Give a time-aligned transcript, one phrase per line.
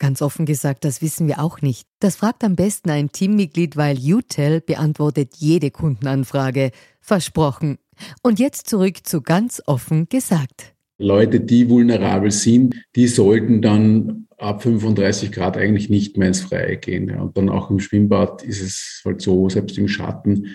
[0.00, 1.86] Ganz offen gesagt, das wissen wir auch nicht.
[2.00, 6.70] Das fragt am besten ein Teammitglied, weil UTEL beantwortet jede Kundenanfrage.
[7.02, 7.76] Versprochen.
[8.22, 10.74] Und jetzt zurück zu ganz offen gesagt.
[10.96, 16.78] Leute, die vulnerabel sind, die sollten dann ab 35 Grad eigentlich nicht mehr ins Freie
[16.78, 17.10] gehen.
[17.20, 20.46] Und dann auch im Schwimmbad ist es halt so, selbst im Schatten,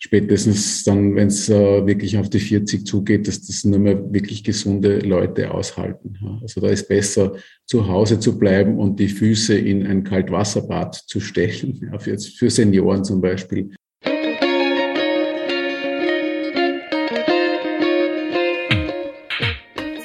[0.00, 4.42] spätestens dann, wenn es äh, wirklich auf die 40 zugeht, dass das nur mehr wirklich
[4.42, 6.16] gesunde Leute aushalten.
[6.20, 6.38] Ja.
[6.42, 7.34] Also da ist besser,
[7.66, 12.50] zu Hause zu bleiben und die Füße in ein Kaltwasserbad zu stechen, ja, für, für
[12.50, 13.70] Senioren zum Beispiel.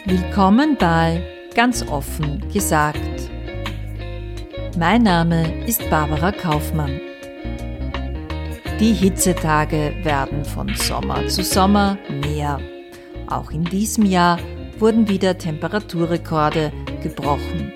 [0.05, 1.23] Willkommen bei
[1.55, 2.99] Ganz offen gesagt.
[4.77, 6.99] Mein Name ist Barbara Kaufmann.
[8.79, 12.59] Die Hitzetage werden von Sommer zu Sommer mehr.
[13.27, 14.37] Auch in diesem Jahr
[14.79, 17.71] wurden wieder Temperaturrekorde gebrochen.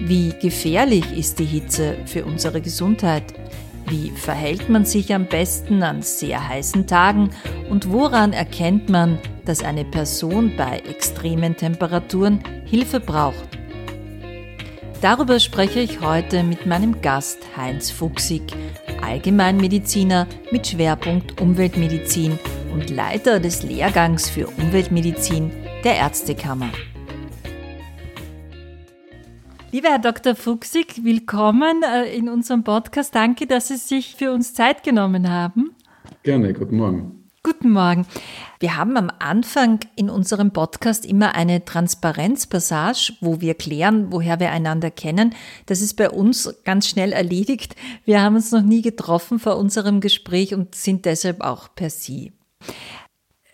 [0.00, 3.34] Wie gefährlich ist die Hitze für unsere Gesundheit?
[3.86, 7.28] Wie verhält man sich am besten an sehr heißen Tagen
[7.68, 13.58] und woran erkennt man, dass eine Person bei extremen Temperaturen Hilfe braucht?
[15.02, 18.54] Darüber spreche ich heute mit meinem Gast Heinz Fuchsig,
[19.02, 22.38] Allgemeinmediziner mit Schwerpunkt Umweltmedizin
[22.72, 25.50] und Leiter des Lehrgangs für Umweltmedizin
[25.84, 26.70] der Ärztekammer.
[29.72, 30.34] Lieber Herr Dr.
[30.34, 33.14] Fuchsig, willkommen äh, in unserem Podcast.
[33.14, 35.70] Danke, dass Sie sich für uns Zeit genommen haben.
[36.24, 37.19] Gerne, guten Morgen.
[37.42, 38.06] Guten Morgen.
[38.58, 44.50] Wir haben am Anfang in unserem Podcast immer eine Transparenzpassage, wo wir klären, woher wir
[44.50, 45.34] einander kennen.
[45.64, 47.76] Das ist bei uns ganz schnell erledigt.
[48.04, 52.34] Wir haben uns noch nie getroffen vor unserem Gespräch und sind deshalb auch per Sie.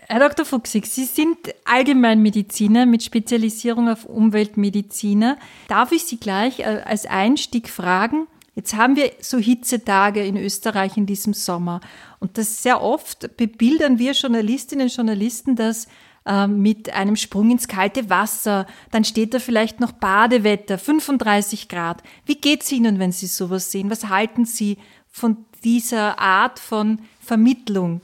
[0.08, 0.44] Herr Dr.
[0.44, 5.36] Fuchsig, Sie sind Allgemeinmediziner mit Spezialisierung auf Umweltmediziner.
[5.68, 8.26] Darf ich Sie gleich äh, als Einstieg fragen?
[8.56, 11.80] Jetzt haben wir so Hitzetage in Österreich in diesem Sommer.
[12.20, 15.86] Und das sehr oft bebildern wir Journalistinnen und Journalisten das
[16.24, 18.66] äh, mit einem Sprung ins kalte Wasser.
[18.90, 22.02] Dann steht da vielleicht noch Badewetter, 35 Grad.
[22.24, 23.90] Wie geht es Ihnen, wenn Sie sowas sehen?
[23.90, 24.78] Was halten Sie
[25.10, 28.00] von dieser Art von Vermittlung?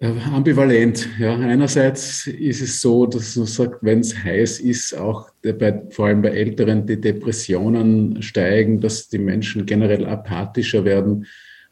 [0.00, 1.08] Ambivalent.
[1.18, 1.36] Ja.
[1.36, 6.22] Einerseits ist es so, dass man sagt, wenn es heiß ist, auch bei, vor allem
[6.22, 11.26] bei Älteren die Depressionen steigen, dass die Menschen generell apathischer werden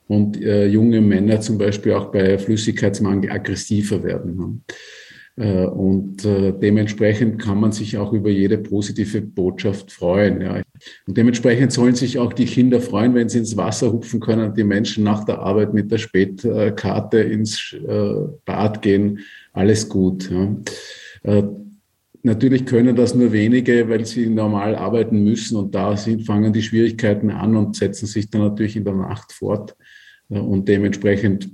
[0.07, 4.65] und äh, junge Männer zum Beispiel auch bei Flüssigkeitsmangel aggressiver werden.
[4.69, 4.73] Äh,
[5.37, 10.63] und äh, dementsprechend kann man sich auch über jede positive Botschaft freuen.
[11.07, 14.65] Und dementsprechend sollen sich auch die Kinder freuen, wenn sie ins Wasser hupfen können, die
[14.65, 19.21] Menschen nach der Arbeit mit der Spätkarte ins äh, Bad gehen.
[19.55, 20.31] Alles gut.
[22.25, 26.63] Natürlich können das nur wenige, weil sie normal arbeiten müssen und da sind, fangen die
[26.63, 29.77] Schwierigkeiten an und setzen sich dann natürlich in der Nacht fort.
[30.29, 31.51] Und dementsprechend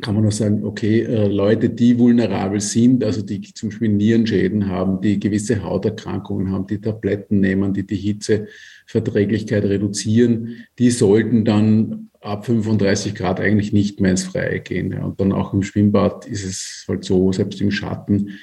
[0.00, 4.68] kann man nur sagen, okay, äh, Leute, die vulnerabel sind, also die zum Beispiel Nierenschäden
[4.68, 12.08] haben, die gewisse Hauterkrankungen haben, die Tabletten nehmen, die die Hitzeverträglichkeit reduzieren, die sollten dann
[12.22, 14.92] ab 35 Grad eigentlich nicht mehr ins Freie gehen.
[14.92, 15.04] Ja.
[15.04, 18.38] Und dann auch im Schwimmbad ist es halt so, selbst im Schatten,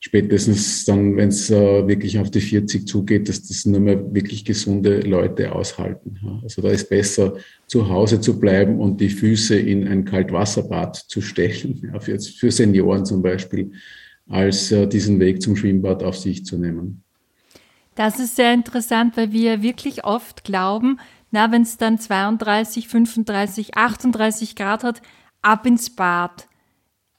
[0.00, 4.44] spätestens dann, wenn es äh, wirklich auf die 40 zugeht, dass das nur mehr wirklich
[4.44, 6.18] gesunde Leute aushalten.
[6.22, 6.40] Ja.
[6.42, 7.34] Also da ist besser,
[7.66, 12.50] zu Hause zu bleiben und die Füße in ein Kaltwasserbad zu stechen, ja, für, für
[12.50, 13.72] Senioren zum Beispiel,
[14.28, 17.02] als äh, diesen Weg zum Schwimmbad auf sich zu nehmen.
[17.94, 20.98] Das ist sehr interessant, weil wir wirklich oft glauben,
[21.30, 25.02] na, wenn es dann 32, 35, 38 Grad hat,
[25.42, 26.48] ab ins Bad.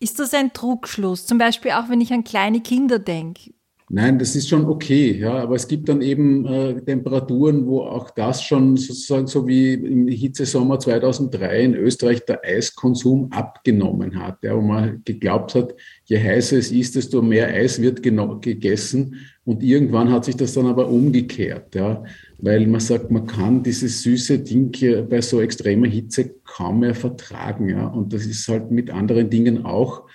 [0.02, 1.28] Ist das ein Trugschluss?
[1.28, 3.52] Zum Beispiel auch, wenn ich an kleine Kinder denke.
[3.94, 8.10] Nein, das ist schon okay, ja, aber es gibt dann eben äh, Temperaturen, wo auch
[8.10, 14.56] das schon sozusagen so wie im Hitzesommer 2003 in Österreich der Eiskonsum abgenommen hat, ja,
[14.56, 15.76] wo man geglaubt hat,
[16.06, 20.68] je heißer es ist, desto mehr Eis wird gegessen und irgendwann hat sich das dann
[20.68, 22.02] aber umgekehrt, ja,
[22.42, 24.72] weil man sagt, man kann dieses süße Ding
[25.10, 29.66] bei so extremer Hitze kaum mehr vertragen, ja, und das ist halt mit anderen Dingen
[29.66, 30.08] auch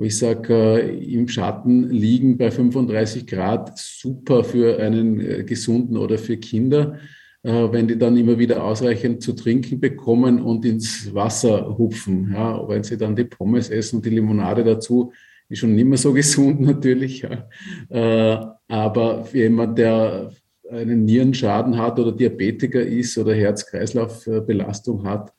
[0.00, 5.98] wo ich sage, äh, im Schatten liegen bei 35 Grad super für einen äh, gesunden
[5.98, 6.98] oder für Kinder,
[7.42, 12.32] äh, wenn die dann immer wieder ausreichend zu trinken bekommen und ins Wasser hupfen.
[12.32, 15.12] Ja, wenn sie dann die Pommes essen und die Limonade dazu,
[15.50, 17.26] ist schon nicht mehr so gesund natürlich.
[17.90, 18.56] Ja.
[18.68, 20.30] Aber für jemand, der
[20.70, 25.32] einen Nierenschaden hat oder Diabetiker ist oder Herz-Kreislauf-Belastung hat,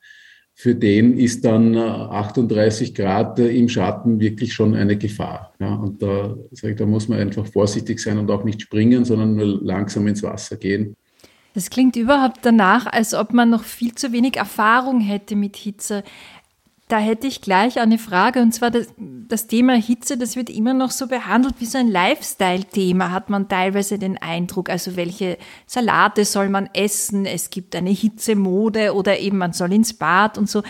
[0.54, 5.54] für den ist dann 38 äh, Grad äh, im Schatten wirklich schon eine Gefahr.
[5.58, 9.34] Ja, und da, ich, da muss man einfach vorsichtig sein und auch nicht springen, sondern
[9.34, 10.96] nur langsam ins Wasser gehen.
[11.54, 16.02] Das klingt überhaupt danach, als ob man noch viel zu wenig Erfahrung hätte mit Hitze.
[16.88, 20.74] Da hätte ich gleich eine Frage, und zwar das, das, Thema Hitze, das wird immer
[20.74, 24.68] noch so behandelt wie so ein Lifestyle-Thema, hat man teilweise den Eindruck.
[24.68, 27.24] Also welche Salate soll man essen?
[27.24, 30.62] Es gibt eine Hitzemode oder eben man soll ins Bad und so.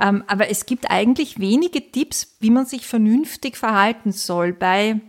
[0.00, 5.00] Ähm, aber es gibt eigentlich wenige Tipps, wie man sich vernünftig verhalten soll bei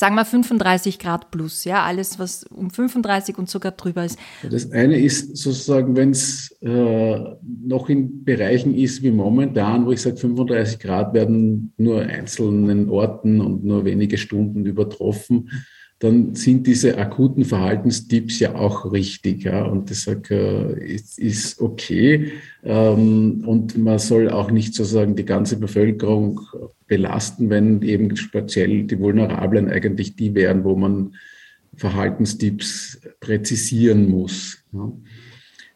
[0.00, 4.18] sagen wir 35 Grad plus, ja, alles, was um 35 und sogar drüber ist.
[4.50, 7.18] Das eine ist sozusagen, wenn es äh,
[7.66, 13.42] noch in Bereichen ist wie momentan, wo ich sage, 35 Grad werden nur einzelnen Orten
[13.42, 15.50] und nur wenige Stunden übertroffen
[16.00, 19.44] dann sind diese akuten Verhaltenstipps ja auch richtig.
[19.44, 19.64] Ja?
[19.64, 22.32] Und das äh, ist, ist okay.
[22.64, 26.40] Ähm, und man soll auch nicht sozusagen die ganze Bevölkerung
[26.86, 31.16] belasten, wenn eben speziell die Vulnerablen eigentlich die wären, wo man
[31.76, 34.64] Verhaltenstipps präzisieren muss.
[34.72, 34.90] Ja?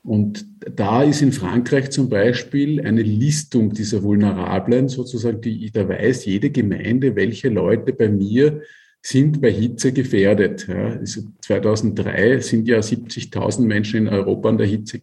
[0.04, 6.24] Und da ist in Frankreich zum Beispiel eine Listung dieser Vulnerablen, sozusagen, die, da weiß
[6.24, 8.62] jede Gemeinde, welche Leute bei mir
[9.06, 10.66] sind bei Hitze gefährdet.
[10.66, 15.02] Ja, also 2003 sind ja 70.000 Menschen in Europa an der Hitze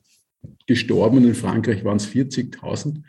[0.66, 1.24] gestorben.
[1.24, 3.04] In Frankreich waren es 40.000.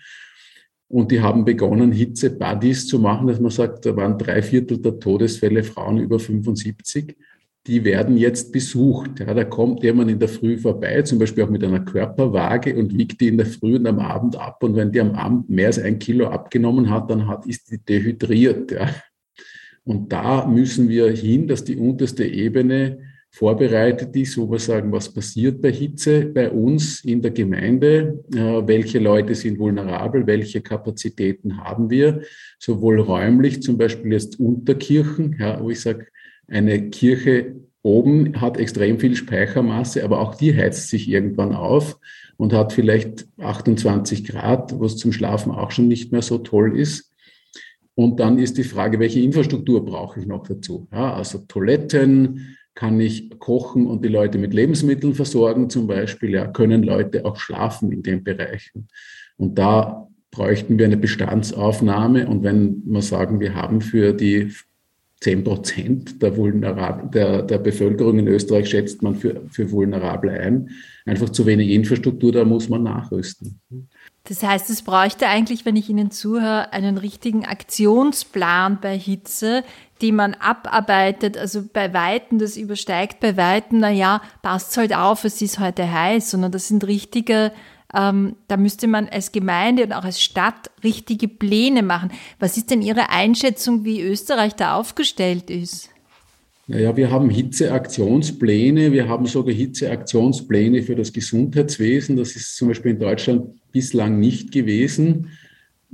[0.88, 5.00] Und die haben begonnen, Hitze-Buddies zu machen, dass man sagt, da waren drei Viertel der
[5.00, 7.16] Todesfälle Frauen über 75.
[7.66, 9.20] Die werden jetzt besucht.
[9.20, 12.98] Ja, da kommt jemand in der Früh vorbei, zum Beispiel auch mit einer Körperwaage und
[12.98, 14.62] wiegt die in der Früh und am Abend ab.
[14.62, 17.78] Und wenn die am Abend mehr als ein Kilo abgenommen hat, dann hat, ist die
[17.78, 18.72] dehydriert.
[18.72, 18.90] Ja.
[19.84, 22.98] Und da müssen wir hin, dass die unterste Ebene
[23.30, 28.66] vorbereitet ist, wo wir sagen, was passiert bei Hitze bei uns in der Gemeinde, äh,
[28.66, 32.20] welche Leute sind vulnerabel, welche Kapazitäten haben wir,
[32.58, 36.08] sowohl räumlich, zum Beispiel jetzt Unterkirchen, ja, wo ich sage,
[36.46, 41.98] eine Kirche oben hat extrem viel Speichermasse, aber auch die heizt sich irgendwann auf
[42.36, 47.11] und hat vielleicht 28 Grad, was zum Schlafen auch schon nicht mehr so toll ist.
[47.94, 50.88] Und dann ist die Frage, welche Infrastruktur brauche ich noch dazu?
[50.92, 56.30] Ja, also Toiletten, kann ich kochen und die Leute mit Lebensmitteln versorgen zum Beispiel?
[56.30, 58.88] Ja, können Leute auch schlafen in den Bereichen?
[59.36, 62.26] Und da bräuchten wir eine Bestandsaufnahme.
[62.26, 64.52] Und wenn wir sagen, wir haben für die
[65.20, 70.70] 10 Prozent der, der, der Bevölkerung in Österreich schätzt man für, für vulnerable ein,
[71.04, 73.60] einfach zu wenig Infrastruktur, da muss man nachrüsten.
[74.24, 79.64] Das heißt, es bräuchte eigentlich, wenn ich Ihnen zuhöre, einen richtigen Aktionsplan bei Hitze,
[80.00, 81.36] die man abarbeitet.
[81.36, 86.30] Also bei Weitem, das übersteigt bei Weitem, naja, passt halt auf, es ist heute heiß,
[86.30, 87.52] sondern das sind richtige,
[87.92, 92.12] ähm, da müsste man als Gemeinde und auch als Stadt richtige Pläne machen.
[92.38, 95.88] Was ist denn Ihre Einschätzung, wie Österreich da aufgestellt ist?
[96.68, 102.16] Naja, wir haben Hitzeaktionspläne, wir haben sogar Hitzeaktionspläne für das Gesundheitswesen.
[102.16, 105.28] Das ist zum Beispiel in Deutschland bislang nicht gewesen,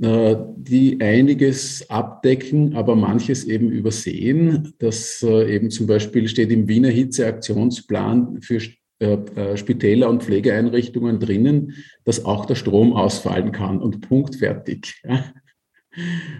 [0.01, 4.73] äh, die einiges abdecken, aber manches eben übersehen.
[4.79, 8.61] Das äh, eben zum Beispiel steht im Wiener Hitzeaktionsplan für
[8.99, 15.01] äh, Spitäler und Pflegeeinrichtungen drinnen, dass auch der Strom ausfallen kann und Punkt fertig.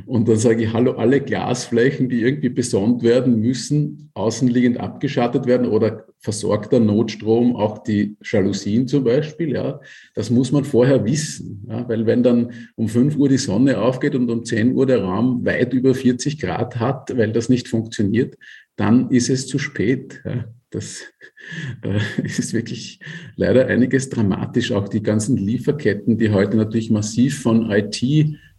[0.06, 5.68] Und dann sage ich, hallo, alle Glasflächen, die irgendwie besonnt werden, müssen außenliegend abgeschattet werden
[5.68, 9.53] oder versorgter Notstrom, auch die Jalousien zum Beispiel.
[9.53, 9.79] Ja,
[10.13, 14.15] das muss man vorher wissen, ja, weil wenn dann um 5 Uhr die Sonne aufgeht
[14.15, 18.38] und um 10 Uhr der Raum weit über 40 Grad hat, weil das nicht funktioniert,
[18.75, 20.22] dann ist es zu spät.
[20.25, 20.46] Ja.
[20.72, 21.01] Das
[21.82, 23.00] äh, ist wirklich
[23.36, 24.72] leider einiges dramatisch.
[24.72, 27.63] Auch die ganzen Lieferketten, die heute natürlich massiv von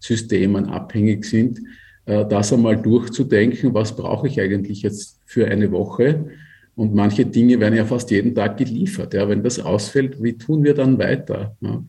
[0.00, 1.60] IT-Systemen abhängig sind,
[2.06, 6.30] äh, das einmal durchzudenken, was brauche ich eigentlich jetzt für eine Woche?
[6.76, 9.12] Und manche Dinge werden ja fast jeden Tag geliefert.
[9.14, 11.56] Ja, wenn das ausfällt, wie tun wir dann weiter?
[11.60, 11.82] Ja.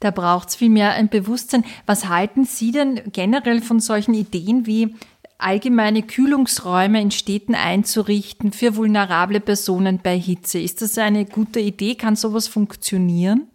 [0.00, 1.64] Da braucht es vielmehr ein Bewusstsein.
[1.86, 4.94] Was halten Sie denn generell von solchen Ideen wie
[5.38, 10.58] allgemeine Kühlungsräume in Städten einzurichten für vulnerable Personen bei Hitze?
[10.58, 11.94] Ist das eine gute Idee?
[11.94, 13.46] Kann sowas funktionieren?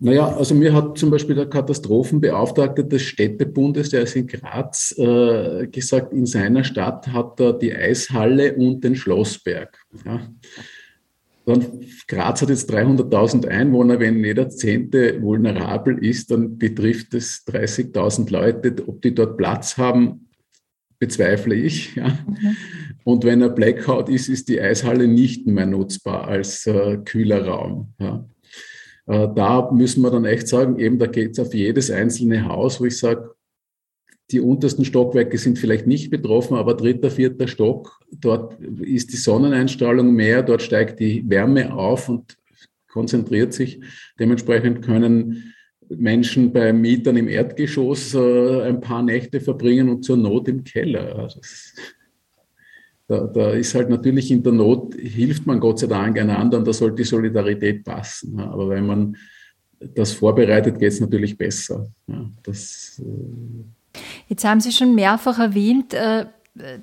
[0.00, 5.66] Naja, also mir hat zum Beispiel der Katastrophenbeauftragte des Städtebundes, der ist in Graz, äh,
[5.68, 9.78] gesagt, in seiner Stadt hat er die Eishalle und den Schlossberg.
[10.04, 10.28] Ja.
[11.46, 11.66] Dann,
[12.08, 14.00] Graz hat jetzt 300.000 Einwohner.
[14.00, 18.74] Wenn jeder Zehnte vulnerabel ist, dann betrifft es 30.000 Leute.
[18.86, 20.28] Ob die dort Platz haben,
[20.98, 21.94] bezweifle ich.
[21.96, 22.08] Ja.
[22.08, 22.56] Mhm.
[23.04, 27.92] Und wenn er Blackout ist, ist die Eishalle nicht mehr nutzbar als äh, kühler Raum.
[28.00, 28.24] Ja.
[29.06, 32.80] Äh, da müssen wir dann echt sagen, eben da geht es auf jedes einzelne Haus,
[32.80, 33.34] wo ich sage,
[34.30, 40.14] die untersten Stockwerke sind vielleicht nicht betroffen, aber dritter, vierter Stock, dort ist die Sonneneinstrahlung
[40.14, 42.38] mehr, dort steigt die Wärme auf und
[42.88, 43.80] konzentriert sich.
[44.18, 45.54] Dementsprechend können
[45.88, 51.18] Menschen bei Mietern im Erdgeschoss äh, ein paar Nächte verbringen und zur Not im Keller.
[51.18, 51.40] Also
[53.06, 56.66] da, da, ist halt natürlich in der Not, hilft man Gott sei Dank einander und
[56.66, 58.40] da sollte die Solidarität passen.
[58.40, 59.16] Aber wenn man
[59.94, 61.86] das vorbereitet, geht es natürlich besser.
[62.42, 66.26] Das, äh Jetzt haben Sie schon mehrfach erwähnt, äh,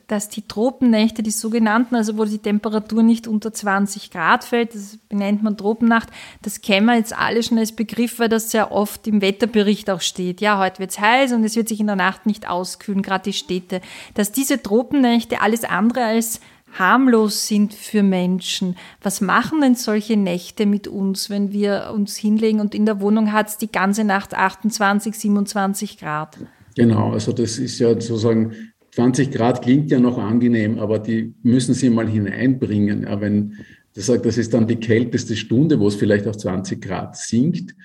[0.08, 4.98] dass die Tropennächte, die sogenannten, also wo die Temperatur nicht unter 20 Grad fällt, das
[5.08, 6.10] benennt man Tropennacht,
[6.42, 10.02] das kennen wir jetzt alle schon als Begriff, weil das sehr oft im Wetterbericht auch
[10.02, 10.42] steht.
[10.42, 13.24] Ja, heute wird es heiß und es wird sich in der Nacht nicht auskühlen, gerade
[13.24, 13.80] die Städte.
[14.14, 16.42] Dass diese Tropennächte alles andere als
[16.78, 18.76] harmlos sind für Menschen.
[19.02, 23.32] Was machen denn solche Nächte mit uns, wenn wir uns hinlegen und in der Wohnung
[23.32, 26.38] hat es die ganze Nacht 28, 27 Grad?
[26.76, 31.74] Genau, also das ist ja sozusagen 20 Grad klingt ja noch angenehm, aber die müssen
[31.74, 33.04] Sie mal hineinbringen.
[33.04, 33.58] Ja, wenn
[33.94, 37.76] das sagt, das ist dann die kälteste Stunde, wo es vielleicht auf 20 Grad sinkt.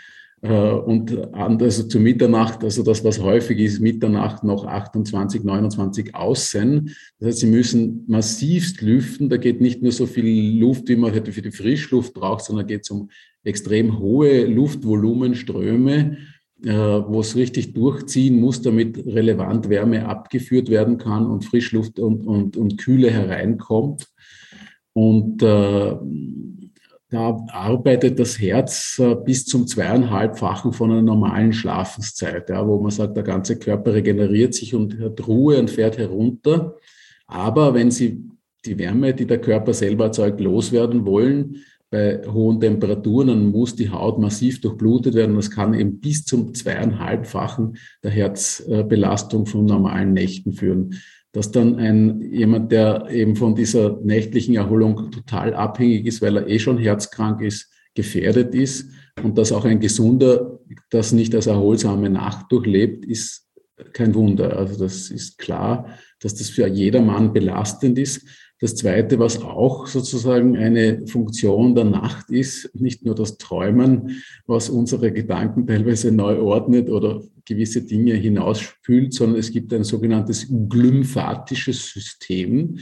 [0.43, 6.95] Äh, und also zu Mitternacht, also das, was häufig ist, Mitternacht noch 28, 29 außen.
[7.19, 9.29] Das heißt, Sie müssen massivst lüften.
[9.29, 12.67] Da geht nicht nur so viel Luft, wie man heute für die Frischluft braucht, sondern
[12.67, 13.11] geht es um
[13.45, 16.19] extrem hohe Luftvolumenströme
[16.73, 22.57] wo es richtig durchziehen muss, damit relevant Wärme abgeführt werden kann und Frischluft und, und,
[22.57, 24.09] und Kühle hereinkommt.
[24.93, 25.97] Und äh,
[27.09, 32.91] da arbeitet das Herz äh, bis zum zweieinhalbfachen von einer normalen Schlafenszeit, ja, wo man
[32.91, 36.75] sagt, der ganze Körper regeneriert sich und hat Ruhe und fährt herunter.
[37.29, 38.25] Aber wenn Sie
[38.65, 41.59] die Wärme, die der Körper selber erzeugt, loswerden wollen,
[41.91, 45.37] bei hohen Temperaturen, dann muss die Haut massiv durchblutet werden.
[45.37, 50.95] Das kann eben bis zum zweieinhalbfachen der Herzbelastung von normalen Nächten führen.
[51.33, 56.49] Dass dann ein, jemand, der eben von dieser nächtlichen Erholung total abhängig ist, weil er
[56.49, 58.91] eh schon herzkrank ist, gefährdet ist
[59.23, 63.47] und dass auch ein Gesunder das nicht als erholsame Nacht durchlebt, ist
[63.93, 64.57] kein Wunder.
[64.57, 68.27] Also das ist klar, dass das für jedermann belastend ist.
[68.59, 74.71] Das Zweite, was auch sozusagen eine Funktion der Nacht ist, nicht nur das Träumen, was
[74.71, 81.93] unsere Gedanken teilweise neu ordnet oder gewisse Dinge hinausspült, sondern es gibt ein sogenanntes glymphatisches
[81.93, 82.79] System,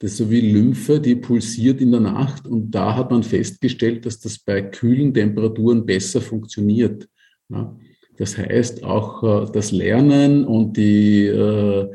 [0.00, 2.48] das so wie Lymphe, die pulsiert in der Nacht.
[2.48, 7.08] Und da hat man festgestellt, dass das bei kühlen Temperaturen besser funktioniert.
[8.16, 11.88] Das heißt, auch äh, das Lernen und die äh,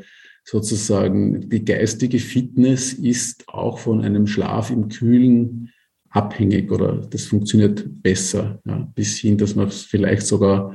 [0.50, 5.70] sozusagen die geistige Fitness ist auch von einem Schlaf im Kühlen
[6.08, 10.74] abhängig oder das funktioniert besser, ja, bis hin, dass man vielleicht sogar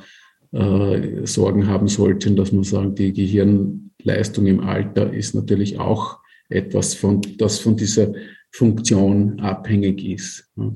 [0.52, 6.94] äh, Sorgen haben sollte, dass man sagen, die Gehirnleistung im Alter ist natürlich auch etwas,
[6.94, 8.14] von, das von dieser
[8.52, 10.52] Funktion abhängig ist.
[10.56, 10.72] Ja.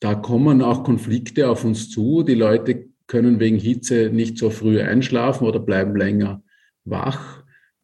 [0.00, 2.22] Da kommen auch Konflikte auf uns zu.
[2.22, 6.42] Die Leute können wegen Hitze nicht so früh einschlafen oder bleiben länger
[6.86, 7.35] wach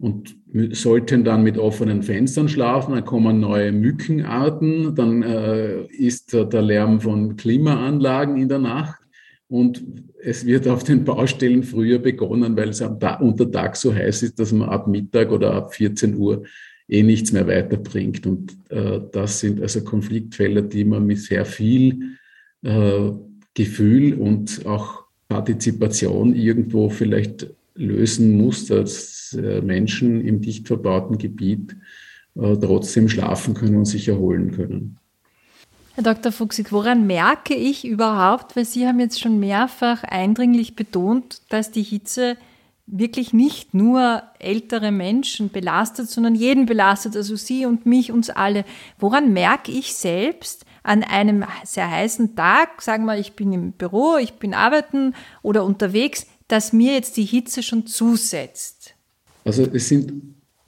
[0.02, 0.34] und
[0.72, 2.92] sollten dann mit offenen Fenstern schlafen.
[2.94, 8.98] Dann kommen neue Mückenarten, dann äh, ist der Lärm von Klimaanlagen in der Nacht
[9.46, 9.84] und
[10.20, 14.24] es wird auf den Baustellen früher begonnen, weil es am Ta unter Tag so heiß
[14.24, 16.42] ist, dass man ab Mittag oder ab 14 Uhr
[16.88, 18.26] eh nichts mehr weiterbringt.
[18.26, 22.16] Und äh, das sind also Konfliktfelder, die man mit sehr viel
[22.62, 23.12] äh,
[23.54, 28.66] Gefühl und auch Partizipation irgendwo vielleicht lösen muss,
[29.34, 31.76] äh, Menschen im dicht verbauten Gebiet
[32.34, 34.98] äh, trotzdem schlafen können und sich erholen können.
[35.94, 36.32] Herr Dr.
[36.32, 41.82] Fuchsig, woran merke ich überhaupt, weil Sie haben jetzt schon mehrfach eindringlich betont, dass die
[41.82, 42.38] Hitze
[42.86, 48.64] wirklich nicht nur ältere Menschen belastet, sondern jeden belastet, also Sie und mich, uns alle.
[48.98, 54.16] Woran merke ich selbst an einem sehr heißen Tag, sagen wir, ich bin im Büro,
[54.16, 58.81] ich bin arbeiten oder unterwegs, dass mir jetzt die Hitze schon zusetzt?
[59.44, 60.12] Also es sind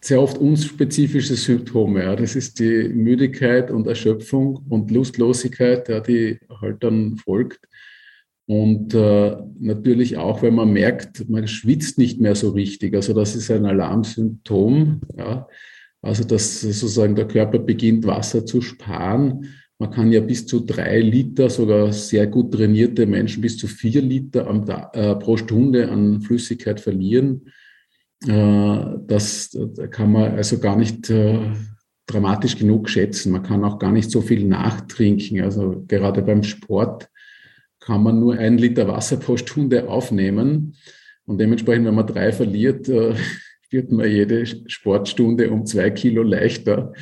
[0.01, 2.03] sehr oft unspezifische Symptome.
[2.03, 2.17] Ja.
[2.17, 7.61] Das ist die Müdigkeit und Erschöpfung und Lustlosigkeit, ja, die halt dann folgt.
[8.47, 12.95] Und äh, natürlich auch, wenn man merkt, man schwitzt nicht mehr so richtig.
[12.95, 15.01] Also das ist ein Alarmsymptom.
[15.17, 15.49] Ja.
[16.03, 19.55] Also dass sozusagen der Körper beginnt, Wasser zu sparen.
[19.79, 24.03] Man kann ja bis zu drei Liter, sogar sehr gut trainierte Menschen, bis zu vier
[24.03, 27.51] Liter am, äh, pro Stunde an Flüssigkeit verlieren.
[28.27, 29.57] Äh, das
[29.91, 31.53] kann man also gar nicht äh,
[32.07, 33.33] dramatisch genug schätzen.
[33.33, 35.43] Man kann auch gar nicht so viel nachtrinken.
[35.43, 37.09] Also gerade beim Sport
[37.81, 40.75] kann man nur ein Liter Wasser pro Stunde aufnehmen.
[41.27, 43.15] Und dementsprechend, wenn man drei verliert, äh,
[43.71, 46.93] wird man jede Sportstunde um zwei Kilo leichter.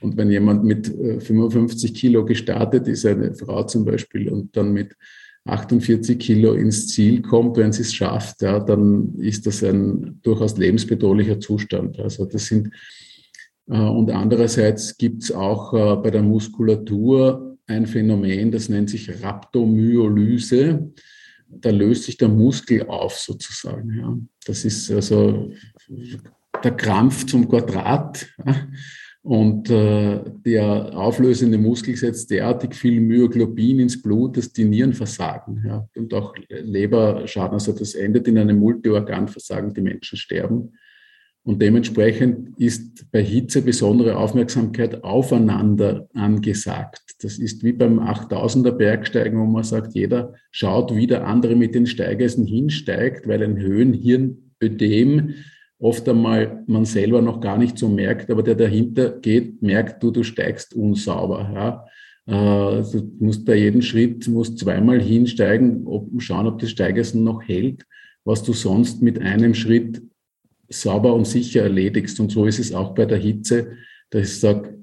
[0.00, 4.94] Und wenn jemand mit 55 Kilo gestartet ist, eine Frau zum Beispiel, und dann mit
[5.46, 10.56] 48 Kilo ins Ziel kommt, wenn sie es schafft, ja, dann ist das ein durchaus
[10.56, 11.98] lebensbedrohlicher Zustand.
[11.98, 12.70] Also das sind
[13.68, 19.22] äh, und andererseits gibt es auch äh, bei der Muskulatur ein Phänomen, das nennt sich
[19.22, 20.92] Rhabdomyolyse.
[21.48, 23.98] Da löst sich der Muskel auf sozusagen.
[23.98, 24.16] Ja.
[24.46, 25.50] Das ist also
[26.62, 28.26] der Krampf zum Quadrat.
[28.44, 28.66] Ja.
[29.26, 35.64] Und äh, der auflösende Muskel setzt derartig viel Myoglobin ins Blut, dass die Nieren versagen
[35.66, 37.54] ja, und auch Leberschaden.
[37.54, 40.74] Also das endet in einem Multiorganversagen, die Menschen sterben.
[41.42, 47.16] Und dementsprechend ist bei Hitze besondere Aufmerksamkeit aufeinander angesagt.
[47.20, 51.74] Das ist wie beim 8000er Bergsteigen, wo man sagt, jeder schaut, wie der andere mit
[51.74, 55.34] den Steigeisen hinsteigt, weil ein Höhenhirnödem
[55.78, 60.10] oft einmal man selber noch gar nicht so merkt, aber der dahinter geht, merkt du,
[60.10, 61.50] du steigst unsauber.
[61.54, 61.86] Ja.
[62.26, 67.42] Äh, du musst bei jedem Schritt musst zweimal hinsteigen, ob, schauen, ob das Steigeisen noch
[67.42, 67.84] hält,
[68.24, 70.02] was du sonst mit einem Schritt
[70.68, 72.18] sauber und sicher erledigst.
[72.20, 73.72] Und so ist es auch bei der Hitze,
[74.10, 74.78] dass ich sage,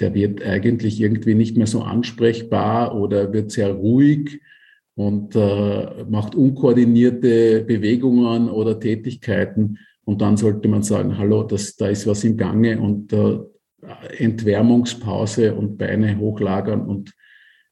[0.00, 4.40] der wird eigentlich irgendwie nicht mehr so ansprechbar oder wird sehr ruhig
[4.94, 9.78] und äh, macht unkoordinierte Bewegungen oder Tätigkeiten.
[10.04, 13.38] Und dann sollte man sagen, hallo, das, da ist was im Gange und äh,
[14.18, 17.12] Entwärmungspause und Beine hochlagern und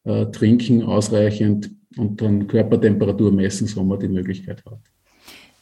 [0.05, 4.79] äh, trinken ausreichend und dann Körpertemperatur messen, so man die Möglichkeit hat.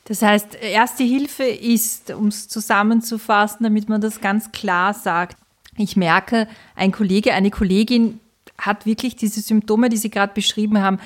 [0.04, 5.37] Das heißt, erste Hilfe ist, um es zusammenzufassen, damit man das ganz klar sagt,
[5.76, 8.20] ich merke, ein Kollege, eine Kollegin
[8.57, 10.98] hat wirklich diese Symptome, die Sie gerade beschrieben haben,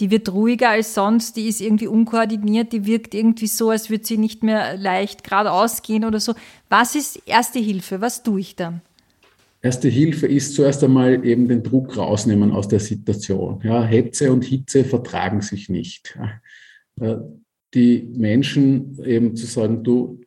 [0.00, 4.04] die wird ruhiger als sonst, die ist irgendwie unkoordiniert, die wirkt irgendwie so, als würde
[4.04, 6.34] sie nicht mehr leicht geradeaus gehen oder so.
[6.68, 8.00] Was ist erste Hilfe?
[8.00, 8.82] Was tue ich dann?
[9.62, 13.60] Erste Hilfe ist zuerst einmal eben den Druck rausnehmen aus der Situation.
[13.64, 16.16] Ja, Hetze und Hitze vertragen sich nicht.
[17.00, 17.16] Äh,
[17.74, 20.20] die Menschen eben zu sagen, du,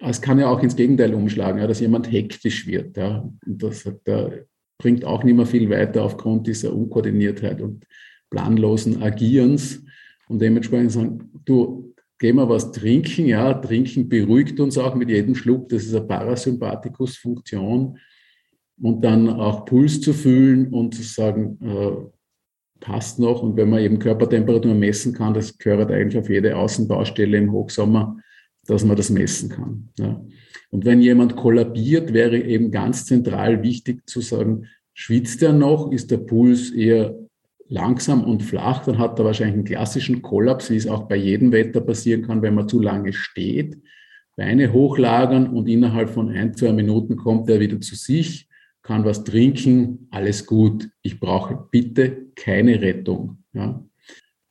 [0.00, 2.96] es kann ja auch ins Gegenteil umschlagen, ja, dass jemand hektisch wird.
[2.96, 4.00] Ja, und das hat,
[4.78, 7.60] bringt auch nicht mehr viel weiter aufgrund dieser Unkoordiniertheit.
[7.60, 7.84] Und
[8.30, 9.82] planlosen Agierens
[10.28, 15.34] und dementsprechend sagen, du, geh mal was trinken, ja, trinken beruhigt uns auch mit jedem
[15.34, 17.98] Schluck, das ist eine Parasympathikus-Funktion
[18.80, 21.90] und dann auch Puls zu fühlen und zu sagen, äh,
[22.80, 27.36] passt noch und wenn man eben Körpertemperatur messen kann, das gehört eigentlich auf jede Außenbaustelle
[27.36, 28.18] im Hochsommer,
[28.66, 29.88] dass man das messen kann.
[29.98, 30.24] Ja.
[30.70, 36.10] Und wenn jemand kollabiert, wäre eben ganz zentral wichtig zu sagen, schwitzt er noch, ist
[36.10, 37.16] der Puls eher
[37.68, 41.52] langsam und flach, dann hat er wahrscheinlich einen klassischen Kollaps, wie es auch bei jedem
[41.52, 43.78] Wetter passieren kann, wenn man zu lange steht.
[44.36, 48.48] Beine hochlagern und innerhalb von ein, zwei Minuten kommt er wieder zu sich,
[48.82, 50.88] kann was trinken, alles gut.
[51.02, 53.38] Ich brauche bitte keine Rettung.
[53.52, 53.84] Ja.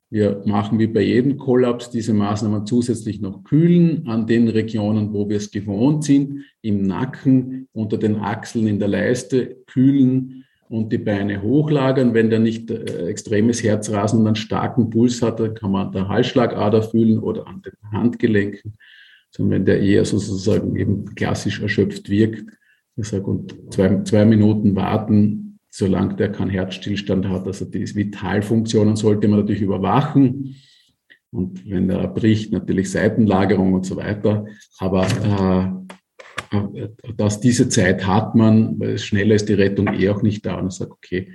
[0.10, 5.27] Wir machen wie bei jedem Kollaps diese Maßnahmen zusätzlich noch kühlen an den Regionen, wo
[5.27, 10.97] wir es gewohnt sind, im Nacken, unter den Achseln, in der Leiste kühlen und die
[10.97, 12.13] Beine hochlagern.
[12.13, 15.91] Wenn der nicht äh, extremes Herzrasen und einen starken Puls hat, dann kann man an
[15.93, 18.77] der Halsschlagader fühlen oder an den Handgelenken.
[19.32, 22.45] Sondern wenn der eher sozusagen eben klassisch erschöpft wirkt,
[22.95, 27.45] ich sage, und zwei, zwei Minuten warten, solange der keinen Herzstillstand hat.
[27.45, 30.56] Also die Vitalfunktionen sollte man natürlich überwachen.
[31.30, 34.45] Und wenn er bricht, natürlich Seitenlagerung und so weiter.
[34.80, 35.97] Aber äh,
[37.16, 40.74] dass diese Zeit hat man, weil schneller ist die Rettung eh auch nicht da und
[40.74, 41.34] sage, okay,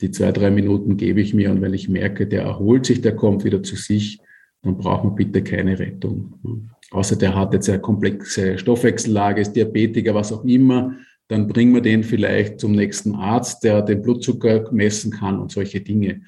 [0.00, 3.14] die zwei, drei Minuten gebe ich mir und wenn ich merke, der erholt sich, der
[3.14, 4.18] kommt wieder zu sich,
[4.62, 6.70] dann braucht man bitte keine Rettung.
[6.90, 10.96] Außer der hat jetzt eine komplexe Stoffwechsellage, ist Diabetiker, was auch immer,
[11.28, 15.80] dann bringen wir den vielleicht zum nächsten Arzt, der den Blutzucker messen kann und solche
[15.80, 16.22] Dinge.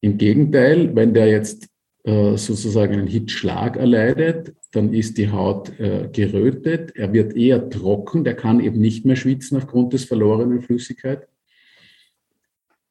[0.00, 1.68] Im Gegenteil, wenn der jetzt
[2.04, 8.34] sozusagen einen Hitzschlag erleidet, dann ist die Haut äh, gerötet, er wird eher trocken, der
[8.34, 11.26] kann eben nicht mehr schwitzen aufgrund des verlorenen Flüssigkeit.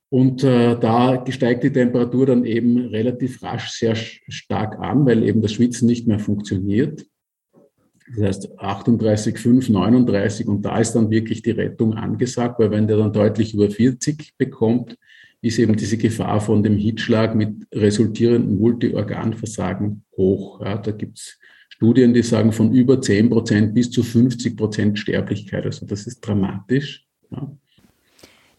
[0.10, 5.41] Und äh, da steigt die Temperatur dann eben relativ rasch sehr stark an, weil eben
[5.41, 7.06] das Schwitzen nicht mehr funktioniert.
[8.15, 12.88] Das heißt 38, 5, 39 und da ist dann wirklich die Rettung angesagt, weil wenn
[12.88, 14.97] der dann deutlich über 40 bekommt,
[15.43, 20.62] ist eben diese Gefahr von dem Hitzschlag mit resultierendem Multiorganversagen hoch.
[20.62, 21.38] Ja, da gibt es
[21.69, 25.65] Studien, die sagen von über 10 Prozent bis zu 50 Prozent Sterblichkeit.
[25.65, 27.06] Also das ist dramatisch.
[27.29, 27.51] Ja.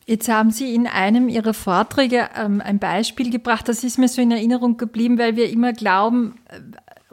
[0.07, 4.21] Jetzt haben Sie in einem Ihrer Vorträge ähm, ein Beispiel gebracht, das ist mir so
[4.21, 6.35] in Erinnerung geblieben, weil wir immer glauben,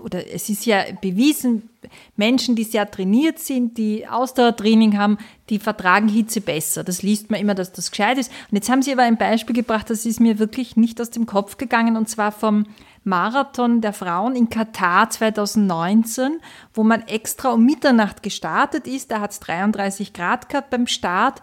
[0.03, 1.69] oder es ist ja bewiesen,
[2.15, 5.17] Menschen, die sehr trainiert sind, die Ausdauertraining haben,
[5.49, 6.83] die vertragen Hitze besser.
[6.83, 8.31] Das liest man immer, dass das gescheit ist.
[8.49, 11.25] Und jetzt haben Sie aber ein Beispiel gebracht, das ist mir wirklich nicht aus dem
[11.25, 12.65] Kopf gegangen, und zwar vom
[13.03, 16.39] Marathon der Frauen in Katar 2019,
[16.73, 19.11] wo man extra um Mitternacht gestartet ist.
[19.11, 21.41] Da hat es 33 Grad gehabt beim Start.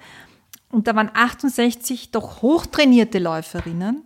[0.71, 4.05] Und da waren 68 doch hochtrainierte Läuferinnen.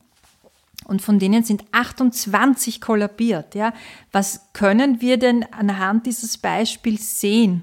[0.86, 3.54] Und von denen sind 28 kollabiert.
[3.54, 3.72] Ja.
[4.10, 7.62] Was können wir denn anhand dieses Beispiels sehen?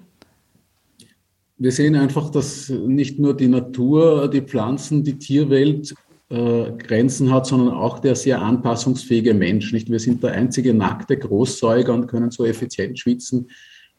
[1.58, 5.94] Wir sehen einfach, dass nicht nur die Natur, die Pflanzen, die Tierwelt
[6.30, 9.74] äh, Grenzen hat, sondern auch der sehr anpassungsfähige Mensch.
[9.74, 9.90] Nicht?
[9.90, 13.50] Wir sind der einzige nackte Großsäuger und können so effizient schwitzen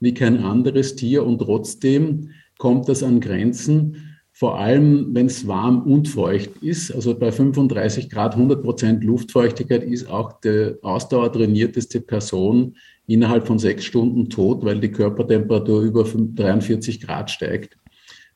[0.01, 1.27] wie kein anderes Tier.
[1.27, 6.91] Und trotzdem kommt das an Grenzen vor allem wenn es warm und feucht ist.
[6.93, 13.85] Also bei 35 Grad 100 Prozent Luftfeuchtigkeit ist auch die ausdauertrainierteste Person innerhalb von sechs
[13.85, 17.77] Stunden tot, weil die Körpertemperatur über 43 Grad steigt.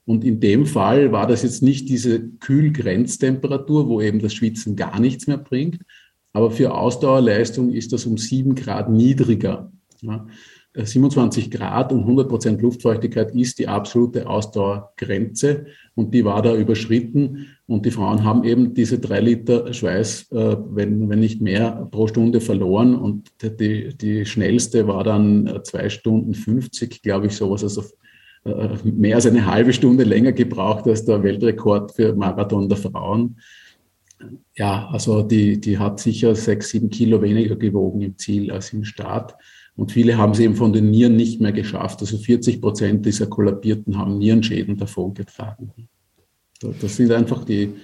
[0.06, 5.00] Und in dem Fall war das jetzt nicht diese Kühlgrenztemperatur, wo eben das Schwitzen gar
[5.00, 5.80] nichts mehr bringt,
[6.34, 9.72] aber für Ausdauerleistung ist das um sieben Grad niedriger.
[10.00, 10.26] Ja.
[10.76, 17.46] 27 Grad und 100 Prozent Luftfeuchtigkeit ist die absolute Ausdauergrenze und die war da überschritten
[17.66, 22.08] und die Frauen haben eben diese drei Liter Schweiß, äh, wenn, wenn nicht mehr, pro
[22.08, 27.84] Stunde verloren und die, die schnellste war dann zwei Stunden 50, glaube ich, sowas, also
[28.44, 33.36] äh, mehr als eine halbe Stunde länger gebraucht als der Weltrekord für Marathon der Frauen.
[34.56, 38.84] Ja, also die, die hat sicher sechs, sieben Kilo weniger gewogen im Ziel als im
[38.84, 39.34] Start.
[39.76, 42.00] Und viele haben es eben von den Nieren nicht mehr geschafft.
[42.00, 45.72] Also 40 Prozent dieser Kollabierten haben Nierenschäden davongetragen.
[46.80, 47.74] Das sind einfach die,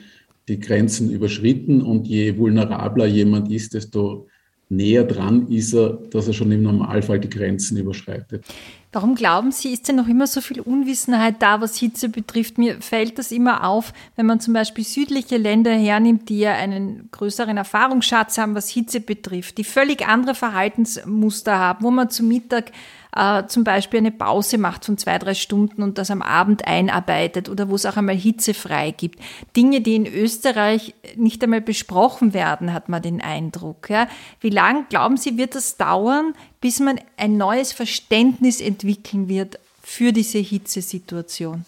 [0.48, 1.82] die Grenzen überschritten.
[1.82, 4.28] Und je vulnerabler jemand ist, desto
[4.70, 8.44] näher dran ist er, dass er schon im Normalfall die Grenzen überschreitet.
[8.92, 12.58] Warum glauben Sie, ist denn noch immer so viel Unwissenheit da, was Hitze betrifft?
[12.58, 17.08] Mir fällt das immer auf, wenn man zum Beispiel südliche Länder hernimmt, die ja einen
[17.12, 22.72] größeren Erfahrungsschatz haben, was Hitze betrifft, die völlig andere Verhaltensmuster haben, wo man zu Mittag
[23.16, 27.48] äh, zum Beispiel eine Pause macht von zwei, drei Stunden und das am Abend einarbeitet
[27.48, 29.20] oder wo es auch einmal hitzefrei gibt.
[29.56, 33.90] Dinge, die in Österreich nicht einmal besprochen werden, hat man den Eindruck.
[33.90, 34.08] Ja.
[34.40, 40.12] Wie lange, glauben Sie, wird das dauern, bis man ein neues Verständnis entwickeln wird für
[40.12, 41.64] diese Hitzesituation?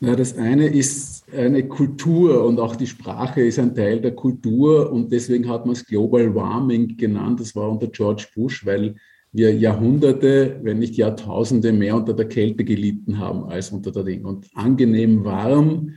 [0.00, 4.92] Ja, das eine ist eine Kultur und auch die Sprache ist ein Teil der Kultur
[4.92, 7.40] und deswegen hat man es Global Warming genannt.
[7.40, 8.96] Das war unter George Bush, weil
[9.34, 14.24] wir Jahrhunderte, wenn nicht Jahrtausende mehr unter der Kälte gelitten haben als unter der Ding.
[14.24, 15.96] Und angenehm warm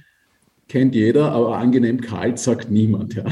[0.67, 3.13] kennt jeder, aber angenehm kalt sagt niemand.
[3.13, 3.25] Ja.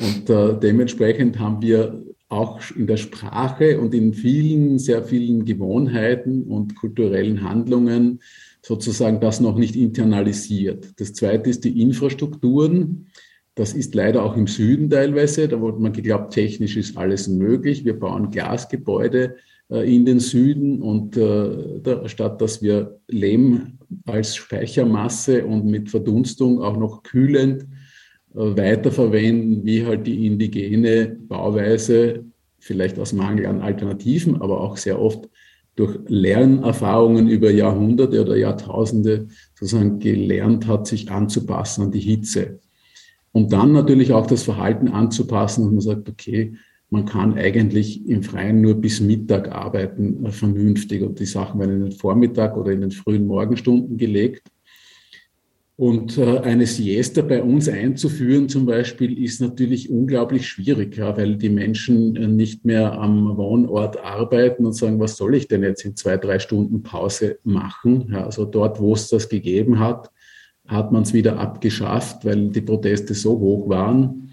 [0.00, 6.44] Und äh, dementsprechend haben wir auch in der Sprache und in vielen, sehr vielen Gewohnheiten
[6.44, 8.20] und kulturellen Handlungen
[8.62, 11.00] sozusagen das noch nicht internalisiert.
[11.00, 13.06] Das zweite ist die Infrastrukturen.
[13.60, 15.46] Das ist leider auch im Süden teilweise.
[15.46, 17.84] Da wurde man geglaubt, technisch ist alles möglich.
[17.84, 19.36] Wir bauen Glasgebäude
[19.70, 26.62] äh, in den Süden und äh, statt dass wir Lehm als Speichermasse und mit Verdunstung
[26.62, 27.64] auch noch kühlend
[28.34, 32.24] äh, weiterverwenden, wie halt die indigene Bauweise,
[32.60, 35.28] vielleicht aus Mangel an Alternativen, aber auch sehr oft
[35.76, 42.58] durch Lernerfahrungen über Jahrhunderte oder Jahrtausende sozusagen gelernt hat, sich anzupassen an die Hitze.
[43.32, 46.54] Und dann natürlich auch das Verhalten anzupassen und man sagt, okay,
[46.90, 51.02] man kann eigentlich im Freien nur bis Mittag arbeiten, äh, vernünftig.
[51.02, 54.50] Und die Sachen werden in den Vormittag oder in den frühen Morgenstunden gelegt.
[55.76, 61.36] Und äh, eine Siesta bei uns einzuführen zum Beispiel ist natürlich unglaublich schwierig, ja, weil
[61.36, 65.84] die Menschen äh, nicht mehr am Wohnort arbeiten und sagen, was soll ich denn jetzt
[65.86, 68.10] in zwei, drei Stunden Pause machen?
[68.12, 70.10] Ja, also dort, wo es das gegeben hat,
[70.70, 74.32] hat man es wieder abgeschafft, weil die Proteste so hoch waren.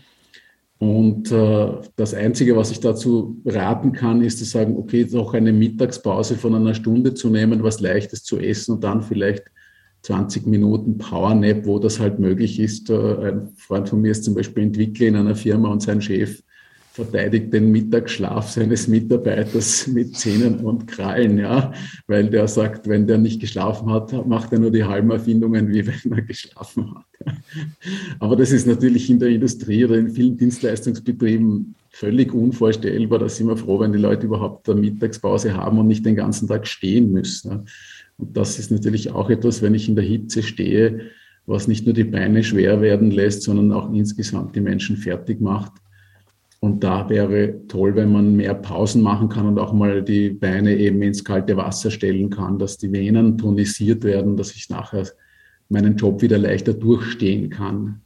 [0.80, 5.52] Und äh, das Einzige, was ich dazu raten kann, ist zu sagen, okay, noch eine
[5.52, 9.45] Mittagspause von einer Stunde zu nehmen, was Leichtes zu essen und dann vielleicht
[10.04, 12.91] 20 Minuten Powernap, wo das halt möglich ist.
[12.91, 16.43] Äh, ein Freund von mir ist zum Beispiel Entwickler in einer Firma und sein Chef
[16.97, 21.71] verteidigt den Mittagsschlaf seines Mitarbeiters mit Zähnen und Krallen, ja,
[22.07, 25.86] weil der sagt, wenn der nicht geschlafen hat, macht er nur die halben Erfindungen, wie
[25.86, 27.05] wenn er geschlafen hat.
[28.19, 33.19] Aber das ist natürlich in der Industrie oder in vielen Dienstleistungsbetrieben völlig unvorstellbar.
[33.19, 36.47] Da sind wir froh, wenn die Leute überhaupt eine Mittagspause haben und nicht den ganzen
[36.47, 37.67] Tag stehen müssen.
[38.17, 41.12] Und das ist natürlich auch etwas, wenn ich in der Hitze stehe,
[41.45, 45.73] was nicht nur die Beine schwer werden lässt, sondern auch insgesamt die Menschen fertig macht.
[46.60, 50.76] Und da wäre toll, wenn man mehr Pausen machen kann und auch mal die Beine
[50.76, 55.08] eben ins kalte Wasser stellen kann, dass die Venen tonisiert werden, dass ich nachher
[55.70, 58.02] meinen Job wieder leichter durchstehen kann.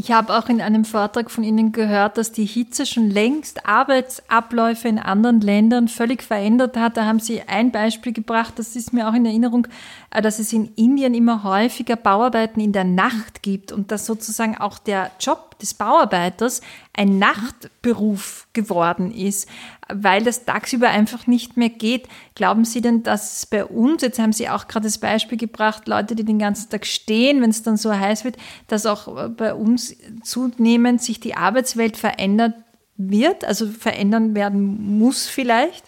[0.00, 4.86] Ich habe auch in einem Vortrag von Ihnen gehört, dass die Hitze schon längst Arbeitsabläufe
[4.86, 6.96] in anderen Ländern völlig verändert hat.
[6.96, 9.66] Da haben Sie ein Beispiel gebracht, das ist mir auch in Erinnerung,
[10.10, 14.56] äh, dass es in Indien immer häufiger Bauarbeiten in der Nacht gibt und dass sozusagen
[14.56, 16.60] auch der Job des Bauarbeiters
[16.96, 19.48] ein Nachtberuf geworden ist,
[19.92, 22.08] weil das tagsüber einfach nicht mehr geht.
[22.34, 25.88] Glauben Sie denn, dass es bei uns, jetzt haben Sie auch gerade das Beispiel gebracht,
[25.88, 29.54] Leute, die den ganzen Tag stehen, wenn es dann so heiß wird, dass auch bei
[29.54, 32.54] uns zunehmend sich die Arbeitswelt verändert
[32.96, 35.87] wird, also verändern werden muss vielleicht?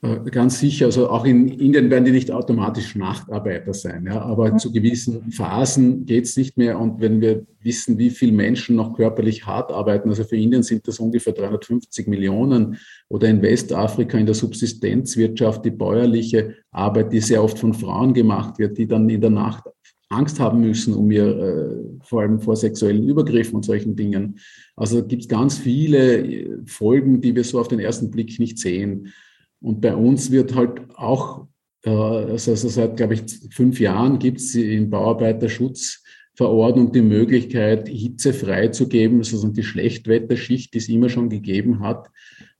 [0.00, 4.56] Äh, ganz sicher, also auch in Indien werden die nicht automatisch Nachtarbeiter sein, ja, aber
[4.56, 6.78] zu gewissen Phasen geht es nicht mehr.
[6.78, 10.86] Und wenn wir wissen, wie viele Menschen noch körperlich hart arbeiten, also für Indien sind
[10.86, 17.42] das ungefähr 350 Millionen oder in Westafrika in der Subsistenzwirtschaft die bäuerliche Arbeit, die sehr
[17.42, 19.64] oft von Frauen gemacht wird, die dann in der Nacht
[20.10, 24.38] Angst haben müssen um ihr, äh, vor allem vor sexuellen Übergriffen und solchen Dingen.
[24.76, 28.58] Also gibt es ganz viele äh, Folgen, die wir so auf den ersten Blick nicht
[28.58, 29.12] sehen.
[29.60, 31.46] Und bei uns wird halt auch,
[31.84, 39.18] äh, also seit, glaube ich, fünf Jahren gibt es im Bauarbeiterschutzverordnung die Möglichkeit, Hitze freizugeben,
[39.18, 42.08] also die Schlechtwetterschicht, die es immer schon gegeben hat,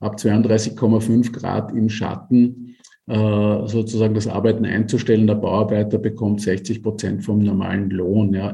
[0.00, 2.76] ab 32,5 Grad im Schatten
[3.08, 5.26] äh, sozusagen das Arbeiten einzustellen.
[5.26, 8.34] Der Bauarbeiter bekommt 60 Prozent vom normalen Lohn.
[8.34, 8.52] Ja.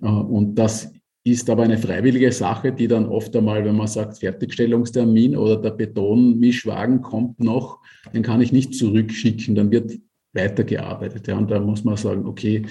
[0.00, 0.92] Äh, und das
[1.24, 5.70] ist aber eine freiwillige Sache, die dann oft einmal, wenn man sagt, Fertigstellungstermin oder der
[5.70, 7.80] Betonmischwagen kommt noch,
[8.12, 9.98] den kann ich nicht zurückschicken, dann wird
[10.34, 11.26] weitergearbeitet.
[11.26, 12.66] Ja, und da muss man sagen, okay,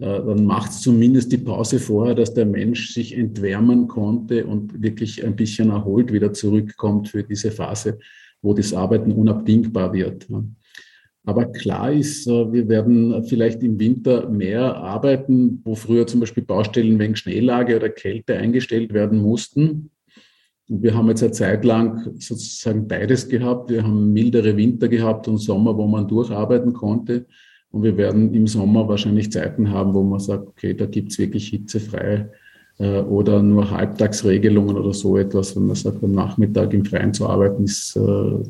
[0.00, 5.24] dann macht es zumindest die Pause vorher, dass der Mensch sich entwärmen konnte und wirklich
[5.24, 7.98] ein bisschen erholt wieder zurückkommt für diese Phase,
[8.40, 10.26] wo das Arbeiten unabdingbar wird.
[11.24, 16.42] Aber klar ist, äh, wir werden vielleicht im Winter mehr arbeiten, wo früher zum Beispiel
[16.42, 19.90] Baustellen wegen Schneelage oder Kälte eingestellt werden mussten.
[20.68, 23.70] Und wir haben jetzt eine Zeit lang sozusagen beides gehabt.
[23.70, 27.26] Wir haben mildere Winter gehabt und Sommer, wo man durcharbeiten konnte.
[27.70, 31.18] Und wir werden im Sommer wahrscheinlich Zeiten haben, wo man sagt, okay, da gibt es
[31.18, 32.28] wirklich hitzefrei
[32.78, 35.54] äh, oder nur Halbtagsregelungen oder so etwas.
[35.56, 38.00] Wenn man sagt, am Nachmittag im Freien zu arbeiten, ist äh,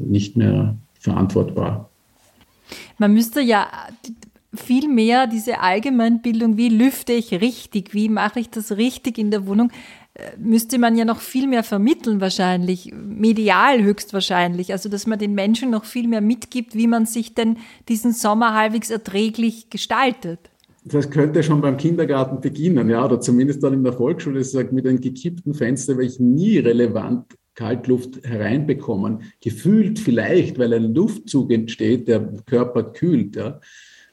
[0.01, 1.92] nicht mehr verantwortbar.
[3.03, 3.67] Man müsste ja
[4.55, 9.45] viel mehr diese Allgemeinbildung, wie lüfte ich richtig, wie mache ich das richtig in der
[9.49, 9.73] Wohnung,
[10.15, 15.35] äh, müsste man ja noch viel mehr vermitteln wahrscheinlich, medial höchstwahrscheinlich, also dass man den
[15.35, 17.57] Menschen noch viel mehr mitgibt, wie man sich denn
[17.89, 20.39] diesen Sommer halbwegs erträglich gestaltet.
[20.85, 24.87] Das könnte schon beim Kindergarten beginnen, ja, oder zumindest dann in der Volksschule, sagt, mit
[24.87, 29.33] einem gekippten Fenster wäre ich nie relevant Kaltluft hereinbekommen.
[29.41, 33.37] Gefühlt vielleicht, weil ein Luftzug entsteht, der Körper kühlt.
[33.37, 33.61] Ja.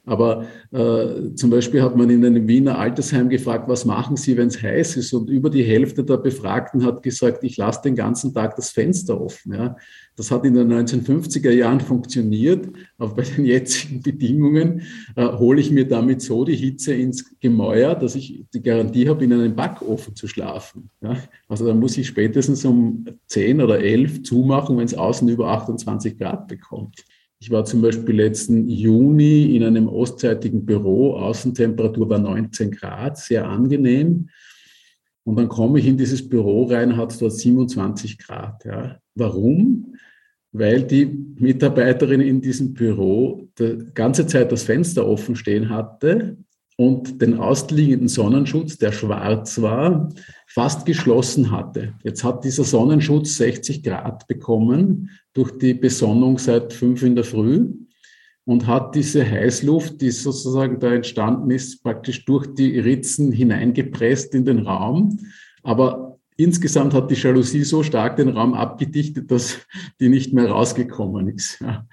[0.09, 4.47] Aber äh, zum Beispiel hat man in einem Wiener Altersheim gefragt, was machen Sie, wenn
[4.47, 5.13] es heiß ist?
[5.13, 9.21] Und über die Hälfte der Befragten hat gesagt, ich lasse den ganzen Tag das Fenster
[9.21, 9.53] offen.
[9.53, 9.75] Ja.
[10.15, 12.67] Das hat in den 1950er Jahren funktioniert,
[12.97, 14.81] aber bei den jetzigen Bedingungen
[15.15, 19.23] äh, hole ich mir damit so die Hitze ins Gemäuer, dass ich die Garantie habe,
[19.23, 20.89] in einem Backofen zu schlafen.
[21.01, 21.17] Ja.
[21.47, 26.17] Also da muss ich spätestens um 10 oder 11 zumachen, wenn es außen über 28
[26.17, 27.05] Grad bekommt.
[27.41, 33.47] Ich war zum Beispiel letzten Juni in einem ostseitigen Büro, Außentemperatur war 19 Grad, sehr
[33.47, 34.29] angenehm.
[35.23, 38.65] Und dann komme ich in dieses Büro rein, hat es dort 27 Grad.
[38.65, 38.99] Ja.
[39.15, 39.95] Warum?
[40.51, 46.37] Weil die Mitarbeiterin in diesem Büro die ganze Zeit das Fenster offen stehen hatte
[46.79, 50.07] und den ausliegenden Sonnenschutz, der schwarz war,
[50.47, 51.93] fast geschlossen hatte.
[52.05, 57.67] Jetzt hat dieser Sonnenschutz 60 Grad bekommen durch die Besonnung seit fünf in der Früh
[58.45, 64.45] und hat diese Heißluft, die sozusagen da entstanden ist, praktisch durch die Ritzen hineingepresst in
[64.45, 65.19] den Raum.
[65.63, 69.57] Aber insgesamt hat die Jalousie so stark den Raum abgedichtet, dass
[69.99, 71.59] die nicht mehr rausgekommen ist.
[71.59, 71.85] Ja.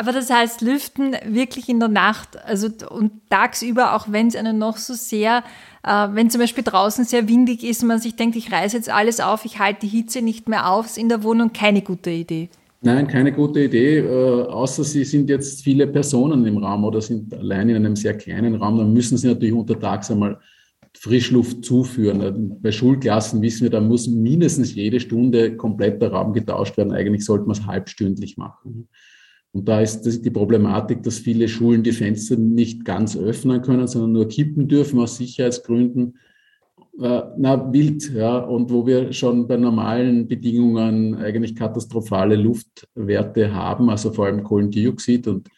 [0.00, 4.56] Aber das heißt, lüften wirklich in der Nacht, also und tagsüber, auch wenn es einen
[4.56, 5.44] noch so sehr,
[5.82, 8.88] äh, wenn zum Beispiel draußen sehr windig ist und man sich denkt, ich reiße jetzt
[8.88, 12.08] alles auf, ich halte die Hitze nicht mehr auf, ist in der Wohnung keine gute
[12.08, 12.48] Idee.
[12.80, 17.34] Nein, keine gute Idee, äh, außer Sie sind jetzt viele Personen im Raum oder sind
[17.34, 20.40] allein in einem sehr kleinen Raum, dann müssen Sie natürlich untertags einmal
[20.94, 22.56] Frischluft zuführen.
[22.62, 26.92] Bei Schulklassen wissen wir, da muss mindestens jede Stunde komplett der Raum getauscht werden.
[26.92, 28.88] Eigentlich sollte man es halbstündlich machen.
[29.52, 34.12] Und da ist die Problematik, dass viele Schulen die Fenster nicht ganz öffnen können, sondern
[34.12, 36.18] nur kippen dürfen aus Sicherheitsgründen.
[37.00, 43.90] Äh, na, wild, ja, und wo wir schon bei normalen Bedingungen eigentlich katastrophale Luftwerte haben,
[43.90, 45.48] also vor allem Kohlendioxid und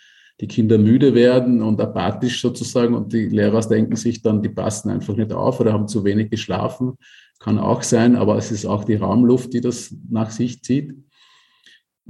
[0.40, 4.90] die Kinder müde werden und apathisch sozusagen und die Lehrer denken sich dann, die passen
[4.90, 6.94] einfach nicht auf oder haben zu wenig geschlafen.
[7.38, 10.94] Kann auch sein, aber es ist auch die Raumluft, die das nach sich zieht.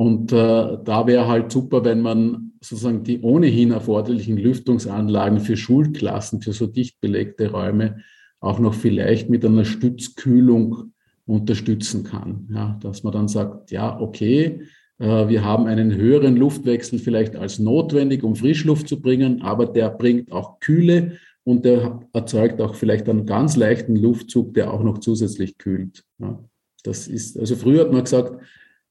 [0.03, 6.43] Und äh, da wäre halt super, wenn man sozusagen die ohnehin erforderlichen Lüftungsanlagen für Schulklassen,
[6.43, 7.99] für so dicht belegte Räume
[8.41, 10.93] auch noch vielleicht mit einer Stützkühlung
[11.25, 12.49] unterstützen kann.
[12.53, 14.63] Ja, dass man dann sagt, ja, okay,
[14.99, 19.89] äh, wir haben einen höheren Luftwechsel vielleicht als notwendig, um Frischluft zu bringen, aber der
[19.89, 21.13] bringt auch Kühle
[21.45, 26.03] und der erzeugt auch vielleicht einen ganz leichten Luftzug, der auch noch zusätzlich kühlt.
[26.19, 26.43] Ja,
[26.83, 28.43] das ist, also früher hat man gesagt,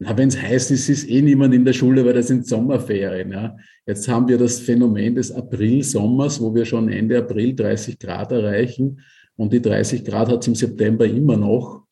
[0.04, 3.32] na, wenn es heiß ist, ist eh niemand in der Schule, weil das sind Sommerferien.
[3.32, 3.56] Ja.
[3.86, 9.00] Jetzt haben wir das Phänomen des April-Sommers, wo wir schon Ende April 30 Grad erreichen.
[9.36, 11.84] Und die 30 Grad hat es im September immer noch.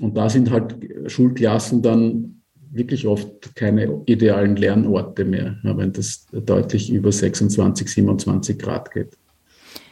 [0.00, 6.90] Und da sind halt Schulklassen dann wirklich oft keine idealen Lernorte mehr, wenn das deutlich
[6.90, 9.18] über 26, 27 Grad geht.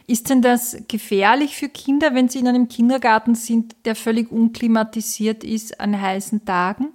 [0.07, 5.45] Ist denn das gefährlich für Kinder, wenn sie in einem Kindergarten sind, der völlig unklimatisiert
[5.45, 6.95] ist an heißen Tagen?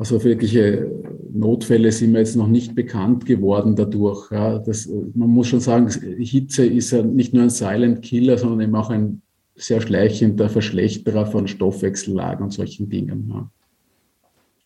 [0.00, 0.90] Also wirkliche
[1.30, 4.30] Notfälle sind mir jetzt noch nicht bekannt geworden dadurch.
[4.30, 8.62] Ja, das, man muss schon sagen, Hitze ist ja nicht nur ein Silent Killer, sondern
[8.62, 9.20] eben auch ein
[9.56, 13.28] sehr schleichender Verschlechterer von Stoffwechsellagen und solchen Dingen.
[13.28, 13.50] Ja.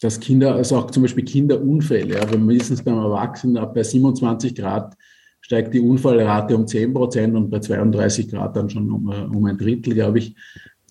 [0.01, 4.95] Dass Kinder, also auch zum Beispiel Kinderunfälle, ja, mindestens beim Erwachsenen ab bei 27 Grad
[5.41, 9.59] steigt die Unfallrate um 10 Prozent und bei 32 Grad dann schon um, um ein
[9.59, 10.37] Drittel, glaube ich.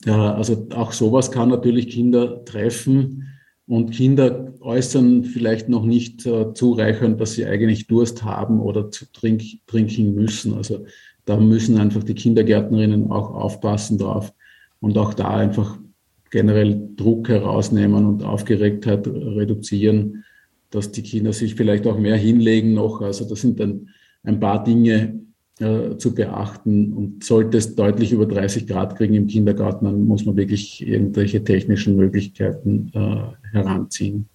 [0.06, 3.30] Also auch sowas kann natürlich Kinder treffen
[3.68, 9.06] und Kinder äußern vielleicht noch nicht äh, zureichend, dass sie eigentlich Durst haben oder zu
[9.12, 10.54] trink, trinken müssen.
[10.54, 10.86] Also
[11.26, 14.34] da müssen einfach die Kindergärtnerinnen auch aufpassen drauf
[14.82, 15.78] und auch da einfach
[16.30, 20.26] generell Druck herausnehmen und Aufgeregtheit reduzieren,
[20.72, 23.02] dass die Kinder sich vielleicht auch mehr hinlegen noch.
[23.02, 23.90] Also das sind dann
[24.24, 25.22] ein paar Dinge,
[25.60, 26.94] äh, zu beachten.
[26.94, 31.44] Und sollte es deutlich über 30 Grad kriegen im Kindergarten, dann muss man wirklich irgendwelche
[31.44, 34.28] technischen Möglichkeiten äh, heranziehen.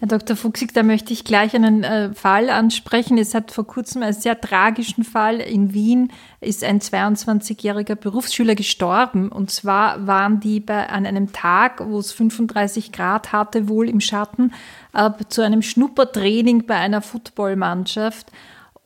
[0.00, 0.36] Herr Dr.
[0.36, 3.18] Fuchsig, da möchte ich gleich einen äh, Fall ansprechen.
[3.18, 5.40] Es hat vor kurzem einen sehr tragischen Fall.
[5.40, 9.28] In Wien ist ein 22-jähriger Berufsschüler gestorben.
[9.28, 14.00] Und zwar waren die bei, an einem Tag, wo es 35 Grad hatte, wohl im
[14.00, 14.52] Schatten,
[14.94, 18.30] äh, zu einem Schnuppertraining bei einer Footballmannschaft.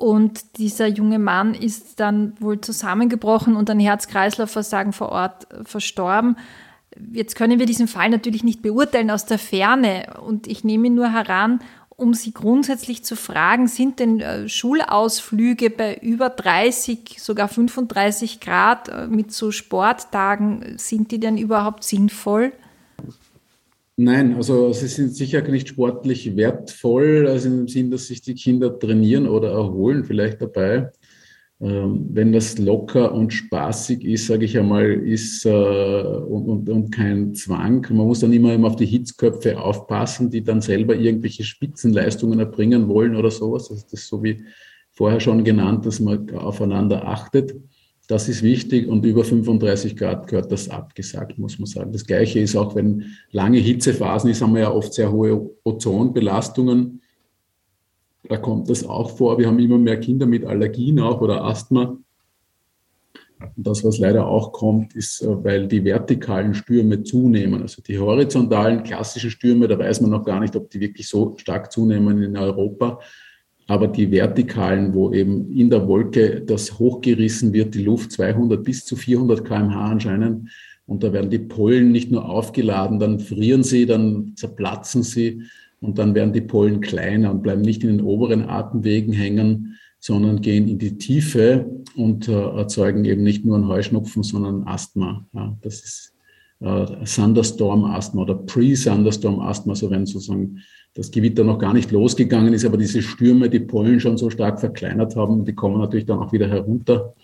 [0.02, 6.36] Und dieser junge Mann ist dann wohl zusammengebrochen und an Herz-Kreislauf-Versagen vor Ort verstorben.
[7.12, 10.96] Jetzt können wir diesen Fall natürlich nicht beurteilen aus der Ferne und ich nehme ihn
[10.96, 11.60] nur heran,
[11.94, 18.88] um Sie grundsätzlich zu fragen, sind denn äh, Schulausflüge bei über 30, sogar 35 Grad
[18.88, 22.52] äh, mit so Sporttagen, sind die denn überhaupt sinnvoll?
[24.04, 28.76] Nein, also sie sind sicher nicht sportlich wertvoll, also im Sinn, dass sich die Kinder
[28.76, 30.90] trainieren oder erholen vielleicht dabei.
[31.60, 36.90] Ähm, wenn das locker und spaßig ist, sage ich einmal, ist äh, und, und, und,
[36.90, 37.86] kein Zwang.
[37.90, 43.14] Man muss dann immer auf die Hitzköpfe aufpassen, die dann selber irgendwelche Spitzenleistungen erbringen wollen
[43.14, 43.70] oder sowas.
[43.70, 44.42] Also das ist so wie
[44.90, 47.54] vorher schon genannt, dass man aufeinander achtet.
[48.12, 51.92] Das ist wichtig und über 35 Grad gehört das abgesagt, muss man sagen.
[51.92, 57.00] Das Gleiche ist auch, wenn lange Hitzephasen ist, haben wir ja oft sehr hohe Ozonbelastungen.
[58.24, 59.38] Da kommt das auch vor.
[59.38, 61.96] Wir haben immer mehr Kinder mit Allergien auch oder Asthma.
[63.56, 67.62] Und das, was leider auch kommt, ist, äh, weil die vertikalen Stürme zunehmen.
[67.62, 71.34] Also die horizontalen klassischen Stürme, da weiß man noch gar nicht, ob die wirklich so
[71.38, 73.00] stark zunehmen in Europa.
[73.72, 78.84] Aber die vertikalen, wo eben in der Wolke das hochgerissen wird, die Luft 200 bis
[78.84, 80.50] zu 400 kmh anscheinend,
[80.84, 85.44] und da werden die Pollen nicht nur aufgeladen, dann frieren sie, dann zerplatzen sie
[85.80, 90.42] und dann werden die Pollen kleiner und bleiben nicht in den oberen Atemwegen hängen, sondern
[90.42, 91.64] gehen in die Tiefe
[91.96, 95.26] und äh, erzeugen eben nicht nur einen Heuschnupfen, sondern Asthma.
[95.32, 96.14] Ja, das ist
[96.60, 100.58] äh, Thunderstorm-Asthma oder Pre-Thunderstorm-Asthma, so wenn sozusagen
[100.94, 104.60] das Gewitter noch gar nicht losgegangen ist, aber diese Stürme die Pollen schon so stark
[104.60, 107.14] verkleinert haben, die kommen natürlich dann auch wieder herunter,